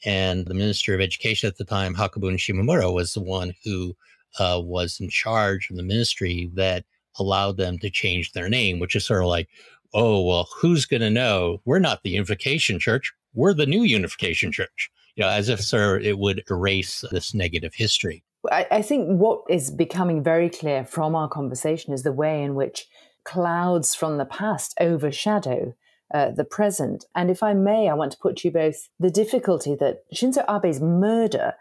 And 0.05 0.45
the 0.45 0.53
Minister 0.53 0.93
of 0.93 1.01
Education 1.01 1.47
at 1.47 1.57
the 1.57 1.65
time, 1.65 1.95
Hakubun 1.95 2.37
Shimomura, 2.37 2.93
was 2.93 3.13
the 3.13 3.21
one 3.21 3.53
who 3.63 3.95
uh, 4.39 4.61
was 4.63 4.99
in 4.99 5.09
charge 5.09 5.69
of 5.69 5.75
the 5.75 5.83
ministry 5.83 6.49
that 6.53 6.85
allowed 7.19 7.57
them 7.57 7.79
to 7.79 7.89
change 7.89 8.31
their 8.31 8.47
name, 8.47 8.79
which 8.79 8.95
is 8.95 9.05
sort 9.05 9.23
of 9.23 9.27
like, 9.27 9.49
oh, 9.93 10.21
well, 10.21 10.47
who's 10.55 10.85
going 10.85 11.01
to 11.01 11.09
know? 11.09 11.61
We're 11.65 11.79
not 11.79 12.03
the 12.03 12.11
Unification 12.11 12.79
Church. 12.79 13.11
We're 13.33 13.53
the 13.53 13.65
new 13.65 13.83
Unification 13.83 14.51
Church. 14.51 14.91
You 15.15 15.23
know, 15.23 15.29
as 15.29 15.49
if, 15.49 15.59
sir, 15.59 15.97
it 15.99 16.19
would 16.19 16.43
erase 16.49 17.03
this 17.11 17.33
negative 17.33 17.73
history. 17.73 18.23
I, 18.51 18.67
I 18.71 18.81
think 18.81 19.07
what 19.07 19.43
is 19.49 19.71
becoming 19.71 20.23
very 20.23 20.49
clear 20.49 20.85
from 20.85 21.15
our 21.15 21.29
conversation 21.29 21.93
is 21.93 22.03
the 22.03 22.11
way 22.11 22.43
in 22.43 22.55
which 22.55 22.87
clouds 23.23 23.93
from 23.93 24.17
the 24.17 24.25
past 24.25 24.73
overshadow 24.79 25.75
uh, 26.13 26.31
the 26.31 26.45
present. 26.45 27.05
And 27.15 27.29
if 27.29 27.43
I 27.43 27.53
may, 27.53 27.89
I 27.89 27.93
want 27.93 28.11
to 28.13 28.17
put 28.17 28.37
to 28.37 28.47
you 28.47 28.51
both 28.51 28.87
the 28.99 29.09
difficulty 29.09 29.75
that 29.75 30.03
Shinzo 30.13 30.45
Abe's 30.47 30.79
murder 30.79 31.53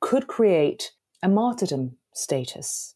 could 0.00 0.26
create 0.26 0.92
a 1.22 1.28
martyrdom 1.28 1.96
status, 2.12 2.94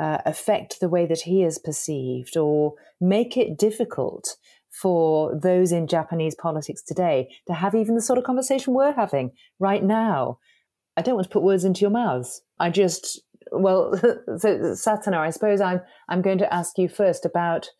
uh, 0.00 0.18
affect 0.26 0.80
the 0.80 0.88
way 0.88 1.06
that 1.06 1.20
he 1.20 1.44
is 1.44 1.58
perceived, 1.58 2.36
or 2.36 2.74
make 3.00 3.36
it 3.36 3.56
difficult 3.56 4.36
for 4.68 5.38
those 5.38 5.72
in 5.72 5.86
Japanese 5.86 6.34
politics 6.34 6.82
today 6.82 7.28
to 7.46 7.54
have 7.54 7.74
even 7.74 7.94
the 7.94 8.02
sort 8.02 8.18
of 8.18 8.24
conversation 8.24 8.74
we're 8.74 8.92
having 8.92 9.32
right 9.58 9.82
now 9.82 10.38
I 10.98 11.02
don't 11.02 11.14
want 11.14 11.26
to 11.28 11.32
put 11.32 11.44
words 11.44 11.64
into 11.64 11.82
your 11.82 11.90
mouths. 11.90 12.42
I 12.58 12.70
just, 12.70 13.20
well, 13.52 13.96
so 13.98 14.58
Satona, 14.74 15.18
I 15.18 15.30
suppose 15.30 15.60
I'm, 15.60 15.80
I'm 16.08 16.22
going 16.22 16.38
to 16.38 16.52
ask 16.52 16.76
you 16.76 16.88
first 16.88 17.24
about 17.24 17.70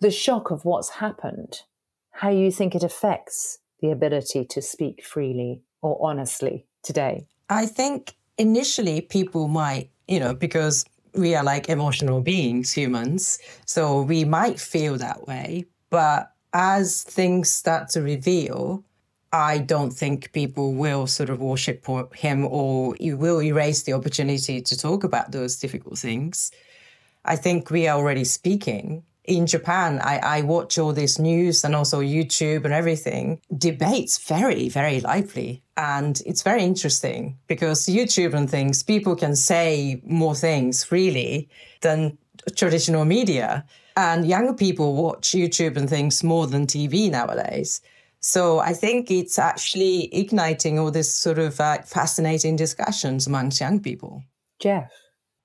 the 0.00 0.12
shock 0.12 0.52
of 0.52 0.64
what's 0.64 0.88
happened, 0.88 1.62
how 2.12 2.30
you 2.30 2.52
think 2.52 2.76
it 2.76 2.84
affects 2.84 3.58
the 3.80 3.90
ability 3.90 4.44
to 4.44 4.62
speak 4.62 5.04
freely 5.04 5.62
or 5.82 5.98
honestly 6.00 6.64
today. 6.84 7.26
I 7.50 7.66
think 7.66 8.14
initially 8.38 9.00
people 9.00 9.48
might, 9.48 9.90
you 10.06 10.20
know, 10.20 10.32
because 10.32 10.84
we 11.14 11.34
are 11.34 11.42
like 11.42 11.68
emotional 11.68 12.20
beings, 12.20 12.72
humans, 12.72 13.40
so 13.66 14.02
we 14.02 14.24
might 14.24 14.60
feel 14.60 14.96
that 14.98 15.26
way. 15.26 15.64
But 15.90 16.32
as 16.52 17.02
things 17.02 17.50
start 17.50 17.88
to 17.90 18.02
reveal, 18.02 18.84
I 19.32 19.58
don't 19.58 19.90
think 19.90 20.32
people 20.32 20.72
will 20.72 21.06
sort 21.06 21.28
of 21.28 21.40
worship 21.40 21.84
him 22.14 22.46
or 22.46 22.96
you 22.98 23.16
will 23.16 23.42
erase 23.42 23.82
the 23.82 23.92
opportunity 23.92 24.62
to 24.62 24.78
talk 24.78 25.04
about 25.04 25.32
those 25.32 25.56
difficult 25.56 25.98
things. 25.98 26.50
I 27.24 27.36
think 27.36 27.70
we 27.70 27.86
are 27.86 27.98
already 27.98 28.24
speaking. 28.24 29.02
In 29.24 29.46
Japan, 29.46 30.00
I, 30.02 30.18
I 30.38 30.40
watch 30.40 30.78
all 30.78 30.94
this 30.94 31.18
news 31.18 31.62
and 31.62 31.76
also 31.76 32.00
YouTube 32.00 32.64
and 32.64 32.72
everything. 32.72 33.42
Debates 33.56 34.16
very, 34.16 34.70
very 34.70 35.00
lively. 35.00 35.62
And 35.76 36.22
it's 36.24 36.42
very 36.42 36.62
interesting 36.62 37.36
because 37.46 37.84
YouTube 37.84 38.32
and 38.32 38.48
things, 38.48 38.82
people 38.82 39.14
can 39.14 39.36
say 39.36 40.00
more 40.06 40.34
things 40.34 40.90
really 40.90 41.50
than 41.82 42.16
traditional 42.56 43.04
media. 43.04 43.66
And 43.94 44.26
younger 44.26 44.54
people 44.54 44.94
watch 44.94 45.32
YouTube 45.32 45.76
and 45.76 45.90
things 45.90 46.24
more 46.24 46.46
than 46.46 46.66
TV 46.66 47.10
nowadays. 47.10 47.82
So 48.20 48.58
I 48.58 48.72
think 48.72 49.10
it's 49.10 49.38
actually 49.38 50.14
igniting 50.14 50.78
all 50.78 50.90
this 50.90 51.12
sort 51.12 51.38
of 51.38 51.60
uh, 51.60 51.82
fascinating 51.82 52.56
discussions 52.56 53.26
amongst 53.26 53.60
young 53.60 53.80
people. 53.80 54.22
Jeff. 54.58 54.90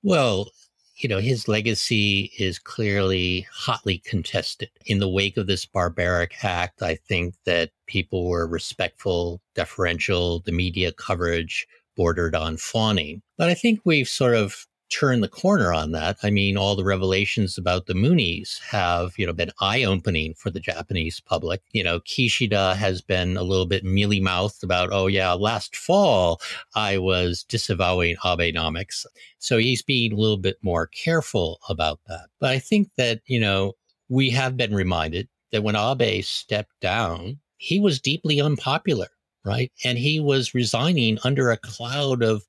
Well, 0.02 0.48
you 0.96 1.08
know, 1.08 1.18
his 1.18 1.48
legacy 1.48 2.32
is 2.38 2.58
clearly 2.58 3.46
hotly 3.52 3.98
contested. 3.98 4.70
In 4.86 4.98
the 4.98 5.08
wake 5.08 5.36
of 5.36 5.46
this 5.46 5.66
barbaric 5.66 6.44
act, 6.44 6.82
I 6.82 6.96
think 6.96 7.34
that 7.46 7.70
people 7.86 8.28
were 8.28 8.46
respectful, 8.46 9.40
deferential, 9.54 10.40
the 10.40 10.52
media 10.52 10.92
coverage 10.92 11.66
bordered 11.96 12.34
on 12.34 12.56
fawning. 12.56 13.22
But 13.36 13.48
I 13.48 13.54
think 13.54 13.80
we've 13.84 14.08
sort 14.08 14.34
of 14.34 14.66
turn 14.90 15.20
the 15.20 15.28
corner 15.28 15.72
on 15.72 15.92
that. 15.92 16.16
I 16.22 16.30
mean, 16.30 16.56
all 16.56 16.76
the 16.76 16.84
revelations 16.84 17.58
about 17.58 17.86
the 17.86 17.94
Moonies 17.94 18.60
have, 18.60 19.12
you 19.18 19.26
know, 19.26 19.32
been 19.32 19.50
eye-opening 19.60 20.34
for 20.34 20.50
the 20.50 20.60
Japanese 20.60 21.20
public. 21.20 21.62
You 21.72 21.82
know, 21.82 22.00
Kishida 22.00 22.76
has 22.76 23.00
been 23.00 23.36
a 23.36 23.42
little 23.42 23.66
bit 23.66 23.84
mealy-mouthed 23.84 24.62
about, 24.62 24.90
oh 24.92 25.06
yeah, 25.06 25.32
last 25.32 25.74
fall 25.74 26.40
I 26.74 26.98
was 26.98 27.44
disavowing 27.44 28.16
Abenomics. 28.16 29.06
So 29.38 29.58
he's 29.58 29.82
being 29.82 30.12
a 30.12 30.16
little 30.16 30.36
bit 30.36 30.58
more 30.62 30.86
careful 30.86 31.60
about 31.68 32.00
that. 32.06 32.28
But 32.38 32.50
I 32.50 32.58
think 32.58 32.90
that, 32.96 33.20
you 33.26 33.40
know, 33.40 33.72
we 34.08 34.30
have 34.30 34.56
been 34.56 34.74
reminded 34.74 35.28
that 35.50 35.62
when 35.62 35.76
Abe 35.76 36.22
stepped 36.22 36.78
down, 36.80 37.38
he 37.56 37.80
was 37.80 38.00
deeply 38.00 38.40
unpopular, 38.40 39.08
right? 39.44 39.72
And 39.84 39.98
he 39.98 40.20
was 40.20 40.54
resigning 40.54 41.18
under 41.24 41.50
a 41.50 41.56
cloud 41.56 42.22
of 42.22 42.44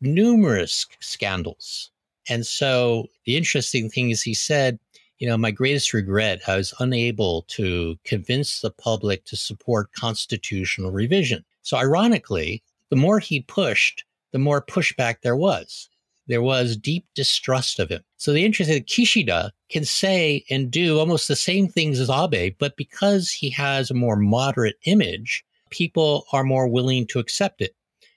numerous 0.00 0.86
scandals. 1.00 1.90
And 2.28 2.46
so 2.46 3.06
the 3.24 3.36
interesting 3.36 3.88
thing 3.88 4.10
is, 4.10 4.22
he 4.22 4.34
said, 4.34 4.78
you 5.18 5.26
know, 5.26 5.38
my 5.38 5.50
greatest 5.50 5.94
regret, 5.94 6.42
I 6.46 6.56
was 6.56 6.74
unable 6.78 7.42
to 7.48 7.96
convince 8.04 8.60
the 8.60 8.70
public 8.70 9.24
to 9.26 9.36
support 9.36 9.92
constitutional 9.92 10.90
revision. 10.90 11.44
So, 11.62 11.76
ironically, 11.76 12.62
the 12.90 12.96
more 12.96 13.18
he 13.18 13.40
pushed, 13.40 14.04
the 14.32 14.38
more 14.38 14.60
pushback 14.60 15.22
there 15.22 15.36
was. 15.36 15.88
There 16.28 16.42
was 16.42 16.76
deep 16.76 17.06
distrust 17.14 17.78
of 17.78 17.88
him. 17.88 18.02
So, 18.18 18.32
the 18.32 18.44
interesting 18.44 18.82
Kishida 18.82 19.52
can 19.70 19.84
say 19.84 20.44
and 20.50 20.70
do 20.70 20.98
almost 20.98 21.28
the 21.28 21.36
same 21.36 21.68
things 21.68 21.98
as 21.98 22.10
Abe, 22.10 22.54
but 22.58 22.76
because 22.76 23.30
he 23.30 23.48
has 23.50 23.90
a 23.90 23.94
more 23.94 24.16
moderate 24.16 24.76
image, 24.84 25.44
people 25.70 26.26
are 26.32 26.44
more 26.44 26.68
willing 26.68 27.06
to 27.06 27.18
accept 27.18 27.62
it. 27.62 27.74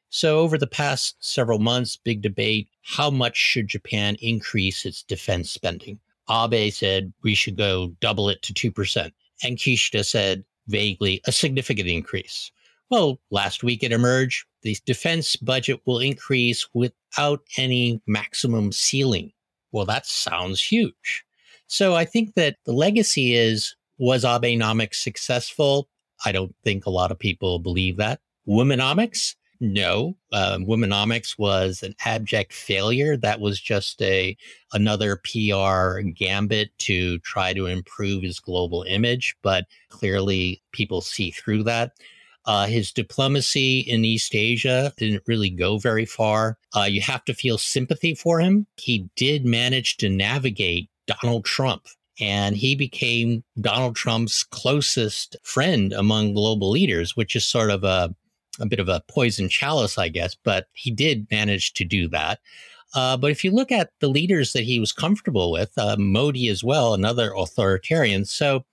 So, 0.09 0.39
over 0.39 0.57
the 0.57 0.67
past 0.67 1.15
several 1.19 1.59
months, 1.59 1.97
big 1.97 2.21
debate 2.21 2.67
how 2.83 3.11
much 3.11 3.37
should 3.37 3.67
Japan 3.67 4.15
increase 4.21 4.85
its 4.85 5.03
defense 5.03 5.51
spending? 5.51 5.99
Abe 6.29 6.71
said 6.71 7.13
we 7.23 7.35
should 7.35 7.57
go 7.57 7.95
double 7.99 8.29
it 8.29 8.41
to 8.43 8.53
2%. 8.53 9.11
And 9.43 9.57
Kishida 9.57 10.05
said 10.05 10.43
vaguely 10.67 11.21
a 11.25 11.31
significant 11.31 11.87
increase. 11.87 12.51
Well, 12.89 13.19
last 13.29 13.63
week 13.63 13.83
it 13.83 13.91
emerged 13.91 14.45
the 14.61 14.77
defense 14.85 15.35
budget 15.35 15.79
will 15.85 15.99
increase 15.99 16.67
without 16.73 17.41
any 17.57 18.01
maximum 18.07 18.71
ceiling. 18.71 19.31
Well, 19.71 19.85
that 19.85 20.05
sounds 20.05 20.61
huge. 20.61 21.23
So 21.67 21.95
I 21.95 22.03
think 22.05 22.33
that 22.33 22.57
the 22.65 22.73
legacy 22.73 23.35
is 23.35 23.75
was 23.99 24.23
Abenomics 24.23 24.95
successful? 24.95 25.87
I 26.25 26.31
don't 26.31 26.55
think 26.63 26.85
a 26.85 26.89
lot 26.89 27.11
of 27.11 27.19
people 27.19 27.59
believe 27.59 27.97
that. 27.97 28.19
Womenomics, 28.47 29.35
no, 29.59 30.15
um, 30.31 30.65
Womenomics 30.65 31.37
was 31.37 31.83
an 31.83 31.93
abject 32.05 32.53
failure. 32.53 33.17
That 33.17 33.41
was 33.41 33.59
just 33.59 34.01
a 34.01 34.37
another 34.73 35.21
PR 35.23 35.99
gambit 36.01 36.77
to 36.79 37.19
try 37.19 37.53
to 37.53 37.65
improve 37.65 38.23
his 38.23 38.39
global 38.39 38.83
image, 38.83 39.35
but 39.41 39.65
clearly 39.89 40.61
people 40.71 41.01
see 41.01 41.31
through 41.31 41.63
that. 41.63 41.91
Uh, 42.45 42.67
his 42.67 42.91
diplomacy 42.91 43.81
in 43.81 44.05
East 44.05 44.33
Asia 44.33 44.93
didn't 44.97 45.23
really 45.27 45.49
go 45.49 45.77
very 45.77 46.05
far. 46.05 46.57
Uh, 46.75 46.87
you 46.89 47.01
have 47.01 47.25
to 47.25 47.33
feel 47.33 47.57
sympathy 47.57 48.15
for 48.15 48.39
him. 48.39 48.65
He 48.77 49.09
did 49.17 49.45
manage 49.45 49.97
to 49.97 50.09
navigate 50.09 50.89
Donald 51.05 51.43
Trump, 51.43 51.85
and 52.19 52.55
he 52.55 52.75
became 52.75 53.43
Donald 53.59 53.97
Trump's 53.97 54.43
closest 54.45 55.35
friend 55.43 55.91
among 55.91 56.33
global 56.33 56.69
leaders, 56.69 57.17
which 57.17 57.35
is 57.35 57.45
sort 57.45 57.71
of 57.71 57.83
a 57.83 58.15
a 58.59 58.65
bit 58.65 58.79
of 58.79 58.89
a 58.89 59.03
poison 59.07 59.49
chalice, 59.49 59.97
I 59.97 60.09
guess, 60.09 60.35
but 60.43 60.67
he 60.73 60.91
did 60.91 61.27
manage 61.31 61.73
to 61.73 61.83
do 61.85 62.07
that. 62.09 62.39
Uh, 62.95 63.15
but 63.17 63.31
if 63.31 63.43
you 63.43 63.51
look 63.51 63.71
at 63.71 63.91
the 63.99 64.07
leaders 64.07 64.53
that 64.53 64.63
he 64.63 64.79
was 64.79 64.91
comfortable 64.91 65.51
with, 65.51 65.71
uh, 65.77 65.95
Modi 65.97 66.47
as 66.49 66.63
well, 66.63 66.93
another 66.93 67.31
authoritarian. 67.35 68.25
So 68.25 68.65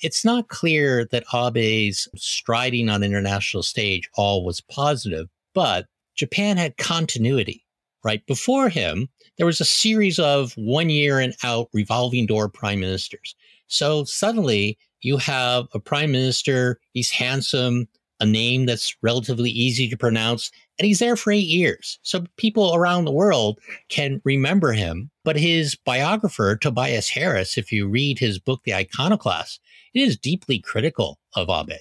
it's 0.00 0.24
not 0.24 0.48
clear 0.48 1.06
that 1.12 1.24
Abe's 1.32 2.08
striding 2.16 2.88
on 2.88 3.02
international 3.02 3.62
stage 3.62 4.08
all 4.14 4.44
was 4.44 4.60
positive, 4.60 5.28
but 5.54 5.86
Japan 6.16 6.56
had 6.56 6.76
continuity, 6.78 7.64
right? 8.02 8.24
Before 8.26 8.68
him, 8.68 9.08
there 9.36 9.46
was 9.46 9.60
a 9.60 9.64
series 9.64 10.18
of 10.18 10.52
one 10.56 10.90
year 10.90 11.20
and 11.20 11.34
out 11.44 11.68
revolving 11.72 12.26
door 12.26 12.48
prime 12.48 12.80
ministers. 12.80 13.34
So 13.68 14.04
suddenly 14.04 14.78
you 15.00 15.16
have 15.18 15.66
a 15.72 15.80
prime 15.80 16.12
minister, 16.12 16.80
he's 16.92 17.10
handsome, 17.10 17.88
a 18.20 18.26
name 18.26 18.66
that's 18.66 18.96
relatively 19.02 19.50
easy 19.50 19.88
to 19.88 19.96
pronounce, 19.96 20.50
and 20.78 20.86
he's 20.86 20.98
there 20.98 21.16
for 21.16 21.32
eight 21.32 21.46
years. 21.46 21.98
So 22.02 22.24
people 22.36 22.74
around 22.74 23.04
the 23.04 23.12
world 23.12 23.58
can 23.88 24.20
remember 24.24 24.72
him. 24.72 25.10
But 25.24 25.36
his 25.36 25.74
biographer, 25.74 26.56
Tobias 26.56 27.08
Harris, 27.08 27.58
if 27.58 27.72
you 27.72 27.88
read 27.88 28.18
his 28.18 28.38
book, 28.38 28.62
The 28.64 28.74
Iconoclast, 28.74 29.60
it 29.94 30.00
is 30.00 30.16
deeply 30.16 30.58
critical 30.58 31.18
of 31.34 31.48
Abe 31.48 31.78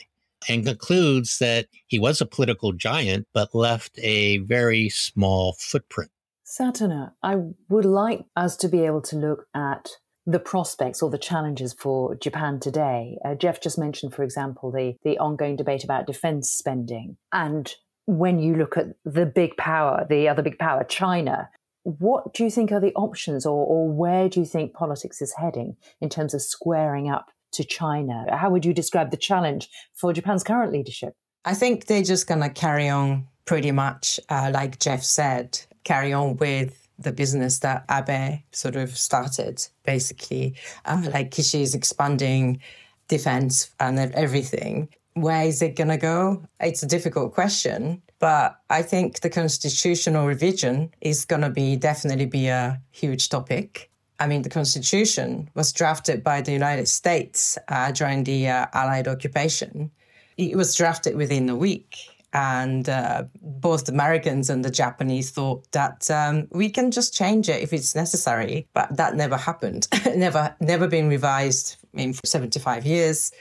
and 0.48 0.66
concludes 0.66 1.40
that 1.40 1.68
he 1.88 2.00
was 2.00 2.22
a 2.22 2.26
political 2.26 2.72
giant, 2.72 3.28
but 3.34 3.54
left 3.54 4.00
a 4.00 4.38
very 4.40 4.90
small 4.90 5.56
footprint. 5.60 6.12
Satona, 6.46 7.12
I 7.22 7.38
would 7.68 7.86
like 7.86 8.26
us 8.36 8.56
to 8.58 8.68
be 8.68 8.86
able 8.86 9.02
to 9.04 9.16
look 9.16 9.46
at 9.54 9.90
the 10.30 10.40
prospects 10.40 11.02
or 11.02 11.10
the 11.10 11.18
challenges 11.18 11.74
for 11.74 12.16
Japan 12.16 12.60
today. 12.60 13.18
Uh, 13.26 13.34
Jeff 13.34 13.60
just 13.60 13.80
mentioned, 13.80 14.14
for 14.14 14.24
example, 14.24 14.72
the, 14.72 14.96
the 15.04 15.18
ongoing 15.18 15.56
debate 15.56 15.84
about 15.84 16.06
defense 16.06 16.52
spending. 16.52 17.18
And 17.32 17.74
when 18.06 18.40
you 18.40 18.56
look 18.56 18.78
at 18.78 18.88
the 19.04 19.26
big 19.26 19.58
power, 19.58 20.06
the 20.08 20.28
other 20.30 20.44
big 20.44 20.60
power, 20.60 20.84
China, 20.84 21.50
what 21.84 22.34
do 22.34 22.44
you 22.44 22.52
think 22.52 22.72
are 22.72 22.80
the 22.80 22.94
options 22.94 23.46
or, 23.46 23.66
or 23.66 23.92
where 23.92 24.30
do 24.30 24.40
you 24.40 24.46
think 24.46 24.74
politics 24.74 25.20
is 25.20 25.34
heading 25.34 25.78
in 26.00 26.10
terms 26.10 26.36
of 26.36 26.44
squaring 26.44 27.10
up 27.10 27.32
to 27.54 27.64
China? 27.64 28.26
How 28.30 28.52
would 28.52 28.66
you 28.66 28.74
describe 28.74 29.10
the 29.10 29.18
challenge 29.18 29.68
for 29.96 30.14
Japan's 30.14 30.44
current 30.44 30.72
leadership? 30.72 31.16
I 31.44 31.56
think 31.56 31.86
they're 31.86 32.04
just 32.04 32.28
going 32.28 32.42
to 32.42 32.50
carry 32.50 32.88
on 32.88 33.28
pretty 33.46 33.72
much, 33.72 34.20
uh, 34.30 34.52
like 34.54 34.78
Jeff 34.78 35.02
said, 35.02 35.60
carry 35.84 36.14
on 36.14 36.38
with 36.38 36.88
the 37.02 37.12
business 37.12 37.60
that 37.60 37.86
Abe 37.90 38.40
sort 38.52 38.76
of 38.76 38.98
started, 38.98 39.66
basically. 39.84 40.56
Uh, 40.86 41.10
like 41.14 41.32
Kishi 41.32 41.62
is 41.62 41.74
expanding 41.74 42.60
defense 43.08 43.72
and 43.80 43.98
everything. 44.00 44.90
Where 45.14 45.44
is 45.46 45.62
it 45.62 45.76
going 45.76 45.90
to 45.90 45.98
go? 45.98 46.44
It's 46.60 46.84
a 46.84 46.88
difficult 46.88 47.34
question, 47.34 48.02
but 48.20 48.60
I 48.70 48.82
think 48.84 49.22
the 49.22 49.30
constitutional 49.30 50.28
revision 50.28 50.94
is 51.02 51.26
going 51.26 51.42
to 51.42 51.50
be 51.50 51.76
definitely 51.76 52.26
be 52.26 52.48
a 52.48 52.82
huge 52.92 53.30
topic. 53.30 53.90
I 54.20 54.28
mean, 54.28 54.42
the 54.42 54.50
Constitution 54.50 55.50
was 55.56 55.72
drafted 55.72 56.24
by 56.24 56.42
the 56.42 56.52
United 56.52 56.88
States 56.88 57.58
uh, 57.70 57.92
during 57.92 58.26
the 58.26 58.50
uh, 58.50 58.66
Allied 58.74 59.08
occupation. 59.08 59.92
It 60.38 60.56
was 60.56 60.76
drafted 60.76 61.16
within 61.16 61.50
a 61.50 61.56
week 61.56 61.96
and 62.34 62.88
uh, 62.88 63.24
both 63.42 63.86
the 63.86 63.92
Americans 63.92 64.50
and 64.50 64.64
the 64.64 64.70
Japanese 64.70 65.32
thought 65.32 65.70
that 65.72 66.10
um, 66.12 66.48
we 66.52 66.70
can 66.70 66.92
just 66.92 67.14
change 67.14 67.50
it 67.50 67.62
if 67.62 67.74
it's 67.74 67.96
necessary, 67.96 68.68
but 68.74 68.96
that 68.98 69.16
never 69.16 69.38
happened. 69.38 69.88
never, 70.16 70.56
never 70.60 70.88
been 70.88 71.10
revised 71.10 71.78
in 71.94 72.14
75 72.26 72.86
years. 72.86 73.32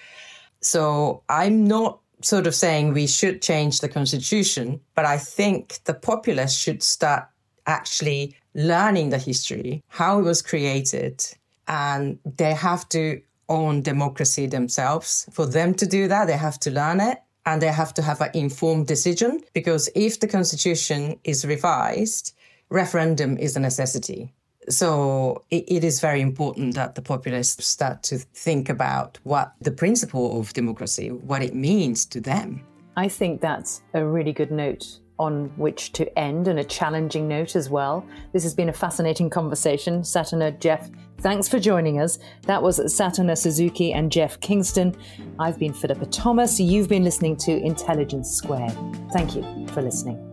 So 0.60 1.22
I'm 1.28 1.66
not 1.66 2.00
sort 2.22 2.46
of 2.46 2.54
saying 2.54 2.92
we 2.92 3.06
should 3.06 3.42
change 3.42 3.80
the 3.80 3.88
constitution, 3.88 4.80
but 4.94 5.04
I 5.04 5.18
think 5.18 5.80
the 5.84 5.94
populace 5.94 6.56
should 6.56 6.82
start 6.82 7.28
actually 7.66 8.36
learning 8.54 9.10
the 9.10 9.18
history, 9.18 9.82
how 9.88 10.18
it 10.18 10.22
was 10.22 10.42
created, 10.42 11.24
and 11.68 12.18
they 12.24 12.54
have 12.54 12.88
to 12.88 13.20
own 13.48 13.82
democracy 13.82 14.46
themselves. 14.46 15.28
For 15.32 15.46
them 15.46 15.74
to 15.74 15.86
do 15.86 16.08
that, 16.08 16.26
they 16.26 16.36
have 16.36 16.58
to 16.60 16.70
learn 16.70 17.00
it 17.00 17.18
and 17.48 17.62
they 17.62 17.72
have 17.72 17.94
to 17.94 18.02
have 18.02 18.20
an 18.20 18.30
informed 18.34 18.86
decision 18.86 19.40
because 19.54 19.88
if 19.94 20.20
the 20.20 20.28
constitution 20.28 21.18
is 21.24 21.46
revised, 21.46 22.34
referendum 22.68 23.38
is 23.38 23.56
a 23.56 23.60
necessity. 23.60 24.34
So 24.68 25.42
it, 25.50 25.64
it 25.66 25.82
is 25.82 25.98
very 25.98 26.20
important 26.20 26.74
that 26.74 26.94
the 26.94 27.00
populists 27.00 27.66
start 27.66 28.02
to 28.02 28.18
think 28.18 28.68
about 28.68 29.18
what 29.22 29.54
the 29.62 29.70
principle 29.70 30.38
of 30.38 30.52
democracy, 30.52 31.10
what 31.10 31.42
it 31.42 31.54
means 31.54 32.04
to 32.06 32.20
them. 32.20 32.60
I 32.96 33.08
think 33.08 33.40
that's 33.40 33.80
a 33.94 34.04
really 34.04 34.34
good 34.34 34.50
note 34.50 35.00
on 35.18 35.46
which 35.56 35.92
to 35.92 36.18
end 36.18 36.48
and 36.48 36.58
a 36.58 36.64
challenging 36.64 37.28
note 37.28 37.56
as 37.56 37.68
well. 37.70 38.06
This 38.32 38.42
has 38.42 38.54
been 38.54 38.68
a 38.68 38.72
fascinating 38.72 39.30
conversation. 39.30 40.02
Satona, 40.02 40.58
Jeff, 40.60 40.90
thanks 41.20 41.48
for 41.48 41.58
joining 41.58 42.00
us. 42.00 42.18
That 42.42 42.62
was 42.62 42.78
Satona 42.80 43.36
Suzuki 43.36 43.92
and 43.92 44.12
Jeff 44.12 44.38
Kingston. 44.40 44.96
I've 45.38 45.58
been 45.58 45.72
Philippa 45.72 46.06
Thomas. 46.06 46.60
You've 46.60 46.88
been 46.88 47.04
listening 47.04 47.36
to 47.38 47.56
Intelligence 47.56 48.30
Squared. 48.30 48.76
Thank 49.12 49.34
you 49.34 49.66
for 49.68 49.82
listening. 49.82 50.27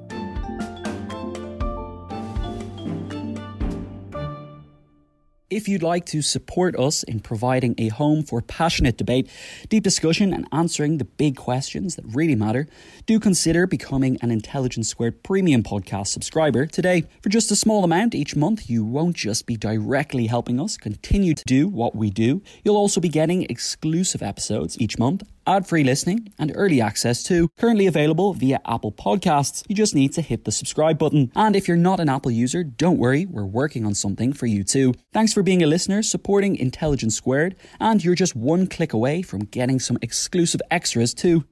If 5.52 5.68
you'd 5.68 5.84
like 5.84 6.08
to 6.08 6.24
support 6.24 6.76
us 6.76 7.04
in 7.04 7.20
providing 7.20 7.76
a 7.78 7.90
home 7.90 8.24
for 8.24 8.42
passionate 8.42 8.98
debate, 8.98 9.30
deep 9.70 9.84
discussion, 9.84 10.34
and 10.34 10.48
answering 10.52 10.98
the 10.98 11.06
big 11.06 11.36
questions 11.36 11.98
that 11.98 12.06
really 12.08 12.34
matter, 12.34 12.68
do 13.06 13.20
consider 13.20 13.68
becoming 13.68 14.18
an 14.24 14.32
Intelligence 14.32 14.90
Squared 14.90 15.22
Premium 15.22 15.62
Podcast 15.62 16.08
subscriber 16.08 16.66
today. 16.66 17.04
For 17.22 17.30
just 17.30 17.52
a 17.52 17.56
small 17.56 17.84
amount 17.84 18.16
each 18.16 18.36
month, 18.36 18.72
you 18.72 18.84
won't 18.84 19.16
just 19.16 19.46
be 19.46 19.56
directly 19.56 20.26
helping 20.26 20.60
us 20.60 20.78
continue 20.78 21.36
to 21.36 21.44
do 21.46 21.68
what 21.68 21.96
we 21.96 22.10
do, 22.10 22.42
you'll 22.64 22.76
also 22.76 23.00
be 23.00 23.10
getting 23.10 23.44
exclusive 23.44 24.24
episodes 24.24 24.82
each 24.82 24.98
month 24.98 25.22
ad 25.48 25.68
free 25.68 25.84
listening, 25.84 26.34
and 26.38 26.52
early 26.56 26.82
access 26.82 27.24
to. 27.24 27.50
Currently 27.58 27.88
available 27.88 28.34
via 28.34 28.60
Apple 28.66 28.92
Podcasts. 28.92 29.64
You 29.68 29.76
just 29.76 29.96
need 29.96 30.14
to 30.14 30.22
hit 30.22 30.46
the 30.46 30.52
subscribe 30.52 30.98
button. 30.98 31.32
And 31.36 31.56
if 31.56 31.68
you're 31.68 31.78
not 31.78 32.00
an 32.00 32.10
Apple 32.10 32.32
user, 32.32 32.64
don't 32.64 33.00
worry, 33.00 33.26
we're 33.26 33.46
working 33.46 33.86
on 33.86 33.96
something 33.96 34.34
for 34.34 34.46
you 34.46 34.64
too. 34.64 34.94
Thanks 35.14 35.34
for 35.34 35.44
being 35.44 35.64
a 35.64 35.68
listener, 35.68 36.04
supporting 36.04 36.56
Intelligence 36.56 37.16
Squared, 37.16 37.56
and 37.80 38.04
you're 38.04 38.16
just 38.16 38.36
one 38.36 38.68
click 38.68 38.92
away 38.92 39.22
from 39.22 39.46
getting 39.46 39.80
some 39.80 39.98
exclusive 40.02 40.62
extras 40.70 41.14
too. 41.14 41.46